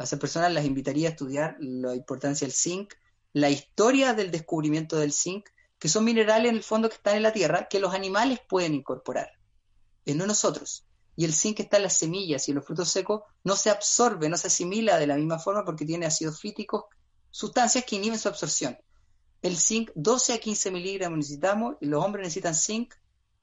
[0.00, 2.94] A esas personas las invitaría a estudiar la importancia del zinc,
[3.34, 5.48] la historia del descubrimiento del zinc,
[5.78, 8.74] que son minerales en el fondo que están en la tierra, que los animales pueden
[8.74, 9.30] incorporar,
[10.04, 10.86] y no nosotros.
[11.16, 13.68] Y el zinc que está en las semillas y en los frutos secos no se
[13.68, 16.84] absorbe, no se asimila de la misma forma porque tiene ácidos fíticos,
[17.30, 18.78] sustancias que inhiben su absorción
[19.42, 22.94] el zinc 12 a 15 miligramos necesitamos y los hombres necesitan zinc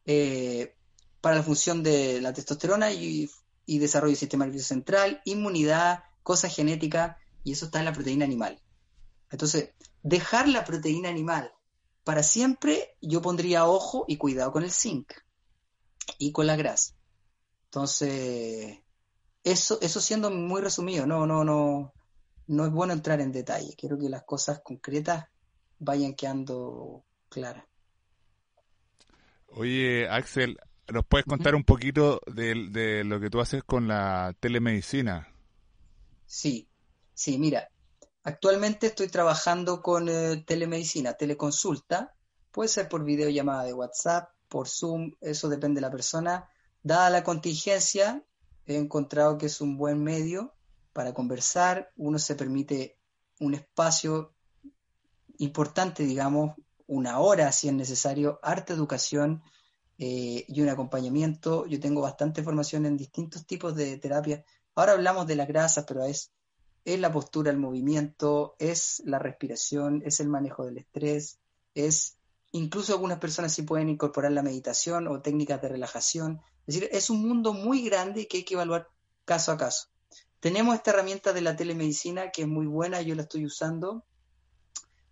[0.05, 0.75] eh,
[1.21, 3.29] para la función de la testosterona y,
[3.65, 7.15] desarrollo del sistema nervioso central, inmunidad, cosas genéticas
[7.45, 8.61] y eso está en la proteína animal.
[9.32, 9.69] Entonces,
[10.03, 11.53] dejar la proteína animal
[12.03, 15.13] para siempre, yo pondría ojo y cuidado con el zinc
[16.17, 16.95] y con la grasa.
[17.67, 18.80] Entonces,
[19.41, 21.93] eso, eso siendo muy resumido, no, no, no,
[22.47, 23.73] no es bueno entrar en detalle.
[23.78, 25.28] Quiero que las cosas concretas
[25.80, 27.63] vayan quedando claras.
[29.47, 30.59] Oye, Axel,
[30.91, 35.30] ¿nos puedes contar un poquito de, lo que tú haces con la telemedicina?
[36.28, 36.69] Sí,
[37.13, 37.69] sí, mira,
[38.21, 42.13] actualmente estoy trabajando con eh, telemedicina, teleconsulta,
[42.51, 46.49] puede ser por videollamada de WhatsApp, por Zoom, eso depende de la persona.
[46.84, 48.23] Dada la contingencia,
[48.65, 50.53] he encontrado que es un buen medio
[50.93, 52.97] para conversar, uno se permite
[53.39, 54.34] un espacio
[55.38, 56.55] importante, digamos,
[56.88, 59.43] una hora si es necesario, arte educación
[59.97, 61.65] eh, y un acompañamiento.
[61.67, 64.43] Yo tengo bastante formación en distintos tipos de terapia.
[64.78, 66.32] Ahora hablamos de las grasas, pero es,
[66.86, 71.39] es la postura, el movimiento, es la respiración, es el manejo del estrés,
[71.73, 72.15] es
[72.51, 76.41] incluso algunas personas sí pueden incorporar la meditación o técnicas de relajación.
[76.67, 78.88] Es decir, es un mundo muy grande que hay que evaluar
[79.25, 79.88] caso a caso.
[80.39, 84.05] Tenemos esta herramienta de la telemedicina que es muy buena, yo la estoy usando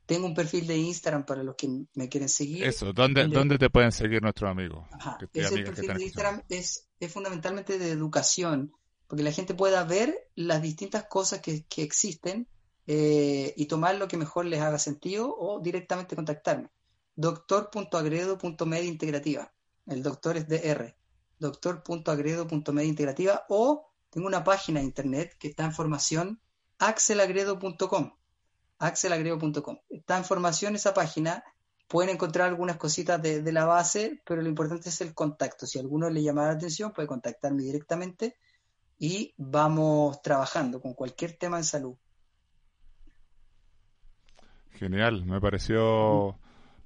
[0.05, 2.63] tengo un perfil de Instagram para los que me quieren seguir.
[2.63, 4.87] Eso, ¿dónde, ¿dónde te pueden seguir nuestros amigos?
[5.33, 8.71] Ese perfil de Instagram es, es, fundamentalmente de educación,
[9.07, 12.47] porque la gente pueda ver las distintas cosas que, existen
[12.87, 16.69] eh, y tomar lo que mejor les haga sentido o directamente contactarme.
[17.15, 19.53] Doctor.agredo.media integrativa.
[19.85, 20.95] El doctor es DR.
[21.39, 26.41] Doctor.agredo.media integrativa o tengo una página de internet que está en formación
[26.79, 28.11] axelagredo.com
[28.79, 29.77] axelagrego.com.
[29.89, 31.43] Está en formación esa página,
[31.87, 35.65] pueden encontrar algunas cositas de, la base, pero lo importante es el contacto.
[35.65, 38.37] Si alguno le llama la atención, puede contactarme directamente
[38.97, 41.95] y vamos trabajando con cualquier tema en salud.
[44.71, 46.37] Genial, me pareció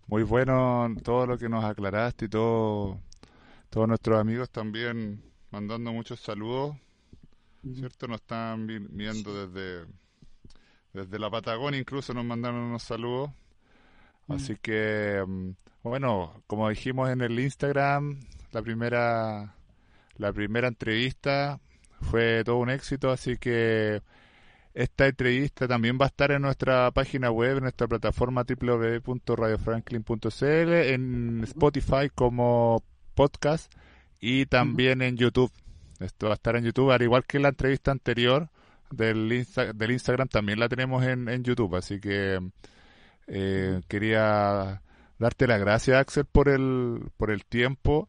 [0.08, 3.00] muy bueno todo lo que nos aclaraste y todo
[3.70, 6.76] todos nuestros amigos también mandando muchos saludos,
[7.76, 8.08] ¿cierto?
[8.08, 9.86] Nos están viendo desde,
[10.94, 13.30] desde la Patagonia, incluso nos mandaron unos saludos.
[14.28, 15.52] Así que, mm,
[15.84, 18.20] bueno, como dijimos en el Instagram,
[18.52, 19.56] la primera,
[20.16, 21.60] la primera entrevista
[22.02, 24.02] fue todo un éxito, así que
[24.74, 31.42] esta entrevista también va a estar en nuestra página web, en nuestra plataforma www.radiofranklin.cl, en
[31.44, 32.84] Spotify como
[33.16, 33.74] podcast
[34.20, 35.52] y también en YouTube.
[36.00, 38.50] Esto va a estar en YouTube, al igual que la entrevista anterior
[38.92, 39.46] del,
[39.76, 41.76] del Instagram, también la tenemos en, en YouTube.
[41.76, 42.40] Así que
[43.28, 44.82] eh, quería
[45.18, 48.08] darte las gracias, Axel, por el, por el tiempo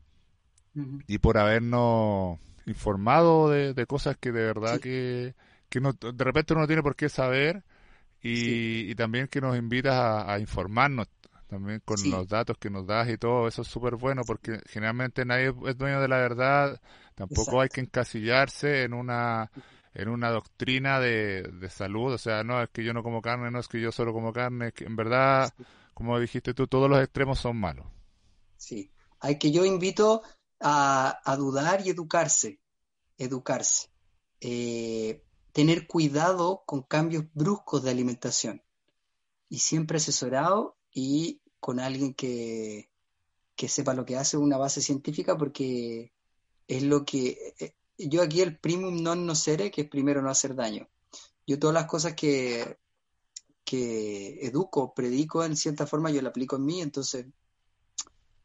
[1.08, 5.34] y por habernos informado de, cosas que de verdad que
[5.68, 7.62] que no, de repente uno no tiene por qué saber
[8.22, 11.08] y, y también que nos invitas a, informarnos
[11.46, 15.24] también con los datos que nos das y todo, eso es súper bueno porque generalmente
[15.24, 16.80] nadie es dueño de la verdad,
[17.14, 19.50] tampoco hay que encasillarse en una
[19.92, 23.50] en una doctrina de, de, salud, o sea, no es que yo no como carne,
[23.50, 25.52] no es que yo solo como carne, que en verdad,
[25.94, 27.86] como dijiste tú, todos los extremos son malos.
[28.56, 30.22] Sí, hay que yo invito
[30.60, 32.60] a, dudar y educarse,
[33.18, 33.88] educarse.
[34.40, 38.62] Eh, tener cuidado con cambios bruscos de alimentación
[39.48, 42.90] y siempre asesorado y con alguien que,
[43.56, 46.12] que sepa lo que hace, una base científica, porque
[46.68, 47.54] es lo que...
[47.58, 50.88] Eh, yo aquí el primum non nocere, que es primero no hacer daño.
[51.46, 52.78] Yo todas las cosas que,
[53.62, 57.26] que educo, predico en cierta forma, yo la aplico en mí, entonces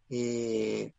[0.09, 0.93] eh,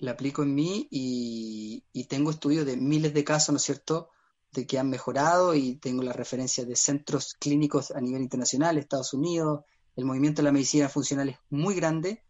[0.00, 4.10] la aplico en mí y, y, tengo estudios de miles de casos, ¿no es cierto?,
[4.52, 9.12] de que han mejorado y tengo la referencia de centros clínicos a nivel internacional, Estados
[9.12, 9.64] Unidos,
[9.96, 12.22] el movimiento de la medicina funcional es muy grande,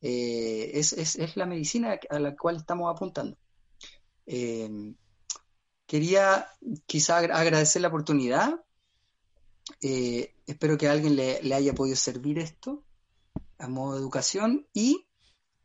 [0.00, 3.36] eh, es, es, es, la medicina a la cual estamos apuntando.
[4.26, 4.94] Eh,
[5.86, 6.48] quería
[6.86, 8.64] quizá agradecer la oportunidad,
[9.82, 12.84] eh, espero que a alguien le, le, haya podido servir esto
[13.58, 15.06] a modo de educación y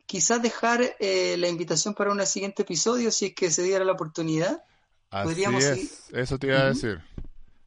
[0.06, 4.64] quizás dejar la invitación para un siguiente episodio si es que se diera la oportunidad
[5.16, 6.99] Así es, eso te iba a decir.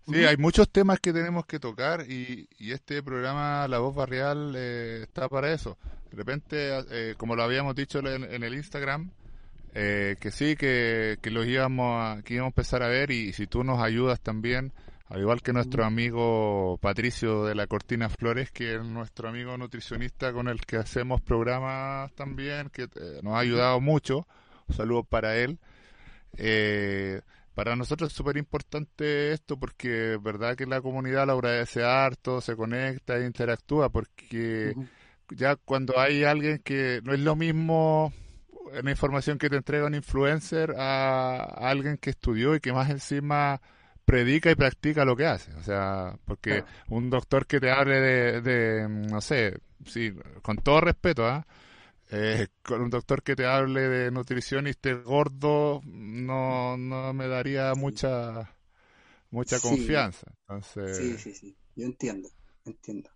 [0.07, 5.01] Sí, hay muchos temas que tenemos que tocar y, este programa La Voz Barrial eh,
[5.05, 5.79] está para eso.
[6.11, 9.11] De repente, eh, como lo habíamos dicho en, el Instagram,
[9.75, 13.33] eh, que sí, que, que los íbamos a, que íbamos a empezar a ver y
[13.33, 14.73] si tú nos ayudas también,
[15.09, 20.33] al igual que nuestro amigo Patricio de la Cortina Flores, que es nuestro amigo nutricionista
[20.33, 22.89] con el que hacemos programas también, que
[23.23, 24.27] nos ha ayudado mucho.
[24.69, 25.59] Saludos para él.
[26.37, 27.23] Eh,
[27.55, 32.41] para nosotros es súper importante esto porque es verdad que la comunidad lo agradece harto,
[32.41, 34.75] se conecta e interactúa porque
[35.31, 38.13] ya cuando hay alguien que no es lo mismo
[38.79, 43.61] una información que te entrega un influencer a, alguien que estudió y que más encima
[44.09, 45.53] predica y practica lo que hace.
[45.57, 50.81] O sea, porque un doctor que te hable de, de no sé, sí, con todo
[50.81, 51.47] respeto, ¿ah?
[52.11, 57.29] Eh, con un doctor que te hable de nutrición y esté gordo no, no me
[57.29, 58.57] daría mucha
[59.31, 60.33] mucha confianza.
[60.41, 60.97] Entonces...
[60.97, 62.31] Sí, sí, sí, yo entiendo,
[62.65, 63.11] entiendo.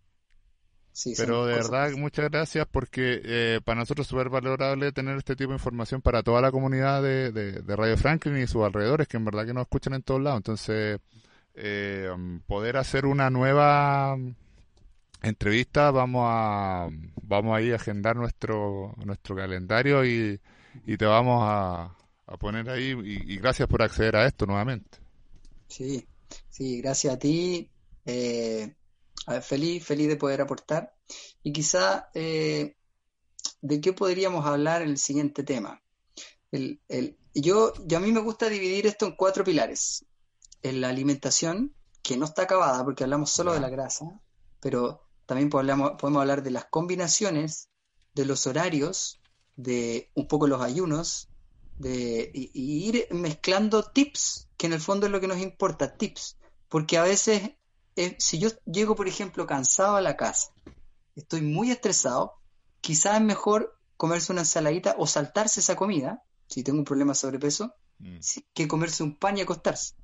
[1.16, 5.50] Pero de verdad, muchas gracias porque eh, para nosotros es súper valorable tener este tipo
[5.50, 9.24] de información para toda la comunidad de, de, Radio Franklin y sus alrededores, que en
[9.24, 10.38] verdad que nos escuchan en todos lados.
[10.38, 11.00] Entonces,
[11.54, 12.10] eh,
[12.46, 14.18] poder hacer una nueva
[15.22, 16.88] entrevista vamos a
[17.22, 20.40] vamos a ir a agendar nuestro nuestro calendario y,
[20.84, 22.90] y te vamos a, a poner ahí.
[23.04, 24.98] Y, gracias por acceder a esto nuevamente.
[25.68, 26.06] Sí
[26.50, 27.70] sí gracias a ti.
[28.04, 28.74] Eh,
[29.42, 30.94] feliz feliz de poder aportar.
[31.42, 32.76] Y quizá eh,
[33.60, 35.82] de qué podríamos hablar en el siguiente tema
[36.52, 40.04] el, el, yo, yo a mí me gusta dividir esto en cuatro pilares.
[40.62, 44.20] En la alimentación que no está acabada porque hablamos solo de la grasa
[44.60, 47.68] pero también podemos, podemos hablar de las combinaciones,
[48.14, 49.20] de los horarios,
[49.56, 51.28] de un poco los ayunos,
[51.78, 56.38] de y, ir mezclando tips, que en el fondo es lo que nos importa, tips.
[56.68, 57.50] Porque a veces,
[57.96, 60.52] eh, si yo llego, por ejemplo, cansado a la casa,
[61.16, 62.34] estoy muy estresado,
[62.80, 67.18] quizás es mejor comerse una ensaladita o saltarse esa comida, si tengo un problema de
[67.18, 68.18] sobrepeso, mm.
[68.52, 69.94] que comerse un pan y acostarse.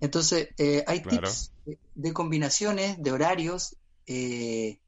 [0.00, 1.52] Entonces, eh, hay tips
[1.94, 3.76] de, combinaciones, de horarios
[4.06, 4.80] eh,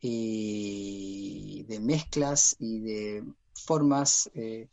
[0.00, 4.68] y de mezclas y de formas eh,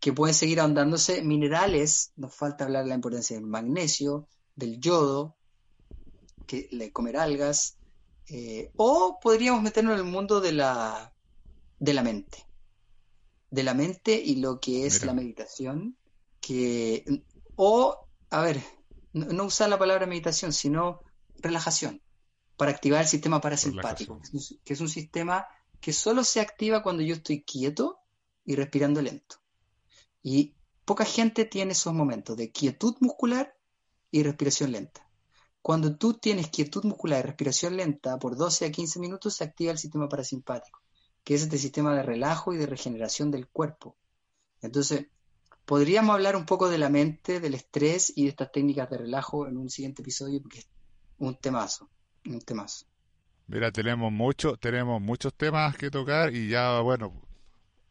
[0.00, 1.22] que pueden seguir ahondándose.
[1.22, 4.28] Minerales, nos falta hablar de la importancia del magnesio,
[4.60, 5.36] del yodo,
[6.46, 7.78] que le comer algas,
[8.76, 11.12] o podríamos meternos en el mundo de la,
[11.80, 12.46] de la mente.
[13.50, 15.96] de la mente y lo que es la meditación,
[16.40, 17.04] que,
[17.56, 18.62] o, a ver,
[19.12, 21.00] no, usar la palabra meditación, sino
[21.38, 22.00] relajación,
[22.56, 24.20] para activar el sistema parasimpático,
[24.64, 25.46] que es un sistema
[25.80, 27.98] que solo se activa cuando yo estoy quieto
[28.44, 29.36] y respirando lento.
[30.22, 30.54] Y
[30.84, 33.56] poca gente tiene esos momentos de quietud muscular
[34.10, 35.06] y respiración lenta.
[35.62, 39.72] Cuando tú tienes quietud muscular y respiración lenta por 12 a 15 minutos, se activa
[39.72, 40.80] el sistema parasimpático,
[41.22, 43.96] que es este sistema de relajo y de regeneración del cuerpo.
[44.62, 45.06] Entonces,
[45.66, 49.46] podríamos hablar un poco de la mente, del estrés y de estas técnicas de relajo
[49.46, 50.68] en un siguiente episodio, porque es
[51.18, 51.88] un temazo,
[52.24, 52.86] un temazo.
[53.46, 57.12] Mira, tenemos mucho, tenemos muchos temas que tocar y ya, bueno,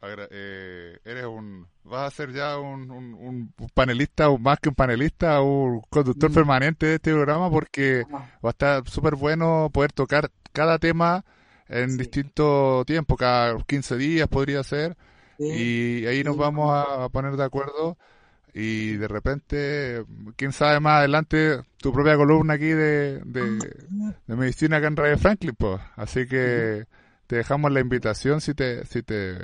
[0.02, 5.42] eh, eres un, vas a ser ya un, un, panelista, o más que un panelista,
[5.42, 6.34] un conductor mm.
[6.34, 11.24] permanente de este programa porque va a estar súper bueno poder tocar cada tema
[11.68, 14.98] en distinto tiempo, cada 15 días podría ser,
[15.38, 17.98] y ahí nos vamos a poner de acuerdo
[18.54, 20.04] y de repente,
[20.36, 25.56] quién sabe más adelante, tu propia columna aquí de, de, medicina acá en Radio Franklin,
[25.58, 25.80] pues.
[25.96, 26.86] Así que
[27.30, 29.38] te dejamos la invitación si te, si te,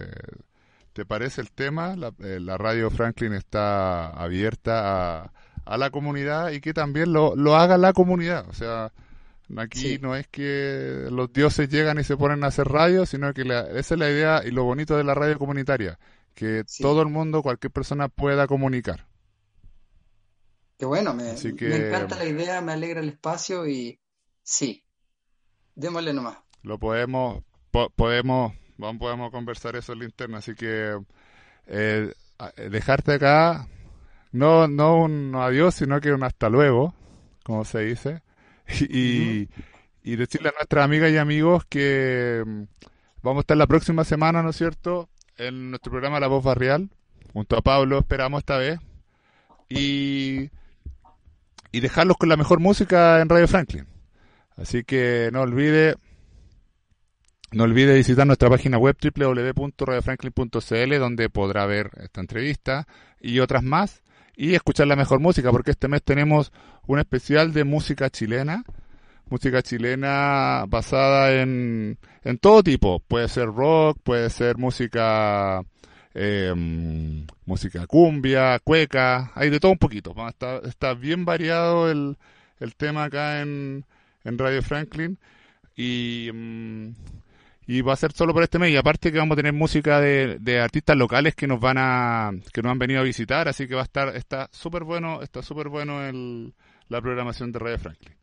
[0.94, 1.96] te parece el tema.
[1.96, 5.34] La, eh, Radio Franklin está abierta a,
[5.66, 8.50] a, la comunidad y que también lo, lo haga la comunidad.
[8.50, 8.92] O sea,
[9.56, 13.44] aquí no es que los dioses llegan y se ponen a hacer radio, sino que
[13.44, 16.00] esa es la idea y lo bonito de la radio comunitaria,
[16.34, 19.06] que todo el mundo, cualquier persona pueda comunicar.
[20.80, 24.02] Qué bueno, me, me encanta la idea, me alegra el espacio y
[24.42, 24.84] sí,
[25.76, 26.40] démosle nomás.
[26.64, 27.44] Lo podemos,
[27.96, 30.98] podemos, vamos, podemos conversar eso en la interna, así que
[31.68, 32.14] eh,
[32.70, 33.68] dejarte acá,
[34.32, 36.94] no, no un adiós, sino que un hasta luego,
[37.44, 38.22] como se dice,
[38.90, 39.50] y,
[40.04, 42.64] y decirle a nuestras amigas y amigos que mm,
[43.22, 46.90] vamos a estar la próxima semana, ¿no es cierto?, en nuestro programa La Voz Barrial,
[47.34, 48.80] junto a Pablo, esperamos esta vez,
[49.68, 50.50] y,
[51.72, 53.88] y dejarlos con la mejor música en Radio Franklin.
[54.56, 55.96] Así que no olvide
[57.56, 62.86] no olvide visitar nuestra página web www.radiofranklin.cl donde podrá ver esta entrevista
[63.22, 64.04] y otras más
[64.36, 66.52] y escuchar la mejor música porque este mes tenemos
[66.86, 68.66] un especial de música chilena
[69.30, 73.00] música chilena basada en, en todo tipo.
[73.00, 75.62] Puede ser rock, puede ser música,
[76.14, 80.14] em, música cumbia, cueca, hay de todo un poquito.
[80.28, 82.18] Está, está bien variado el,
[82.60, 83.86] el tema acá en,
[84.26, 85.18] en Radio Franklin
[85.76, 86.94] y, em,
[87.68, 88.72] y va a ser solo por este mes.
[88.72, 92.32] Y aparte que vamos a tener música de, de artistas locales que nos van a,
[92.54, 95.42] que nos han venido a visitar, así que va a estar, está súper bueno, está
[95.42, 96.54] súper bueno el,
[96.90, 98.16] la programación de Radio Franklin.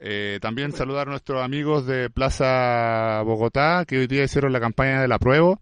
[0.00, 5.00] Eh, también saludar a nuestros amigos de Plaza Bogotá, que hoy día hicieron la campaña
[5.00, 5.58] de la prueba.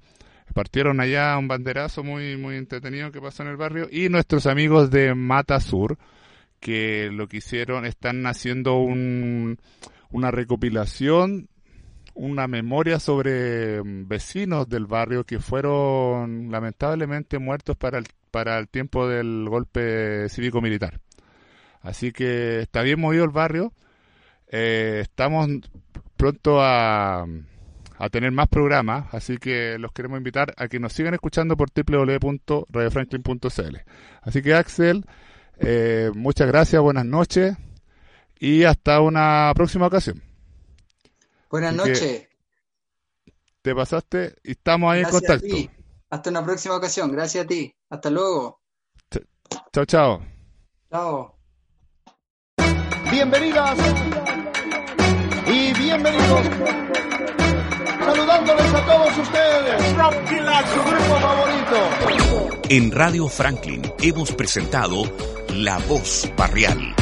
[0.52, 3.88] Partieron allá un banderazo muy, muy entretenido que pasó en el barrio.
[3.90, 5.96] Y nuestros amigos de Mata Sur,
[6.60, 9.58] que lo que hicieron, están haciendo un,
[10.10, 11.48] una recopilación,
[12.14, 19.08] una memoria sobre vecinos del barrio que fueron lamentablemente muertos para el, para el tiempo
[19.08, 21.00] del golpe cívico-militar.
[21.80, 23.72] Así que está bien movido el barrio
[24.52, 25.48] eh, estamos
[26.18, 31.14] pronto a, a tener más programas, así que los queremos invitar a que nos sigan
[31.14, 33.76] escuchando por www.radiofranklin.cl.
[34.20, 35.06] Así que Axel,
[35.58, 37.56] eh, muchas gracias, buenas noches
[38.38, 40.22] y hasta una próxima ocasión.
[41.52, 42.28] Buenas noches.
[43.60, 45.46] Te pasaste y estamos ahí en contacto.
[46.08, 47.12] Hasta una próxima ocasión.
[47.12, 47.76] Gracias a ti.
[47.90, 48.62] Hasta luego.
[49.70, 50.24] Chao, chao.
[50.90, 51.38] Chao.
[53.10, 53.78] Bienvenidas
[55.46, 56.46] y bienvenidos.
[58.00, 59.82] Saludándoles a todos ustedes.
[60.72, 62.62] su grupo favorito.
[62.70, 65.02] En Radio Franklin hemos presentado
[65.50, 66.94] La Voz Barrial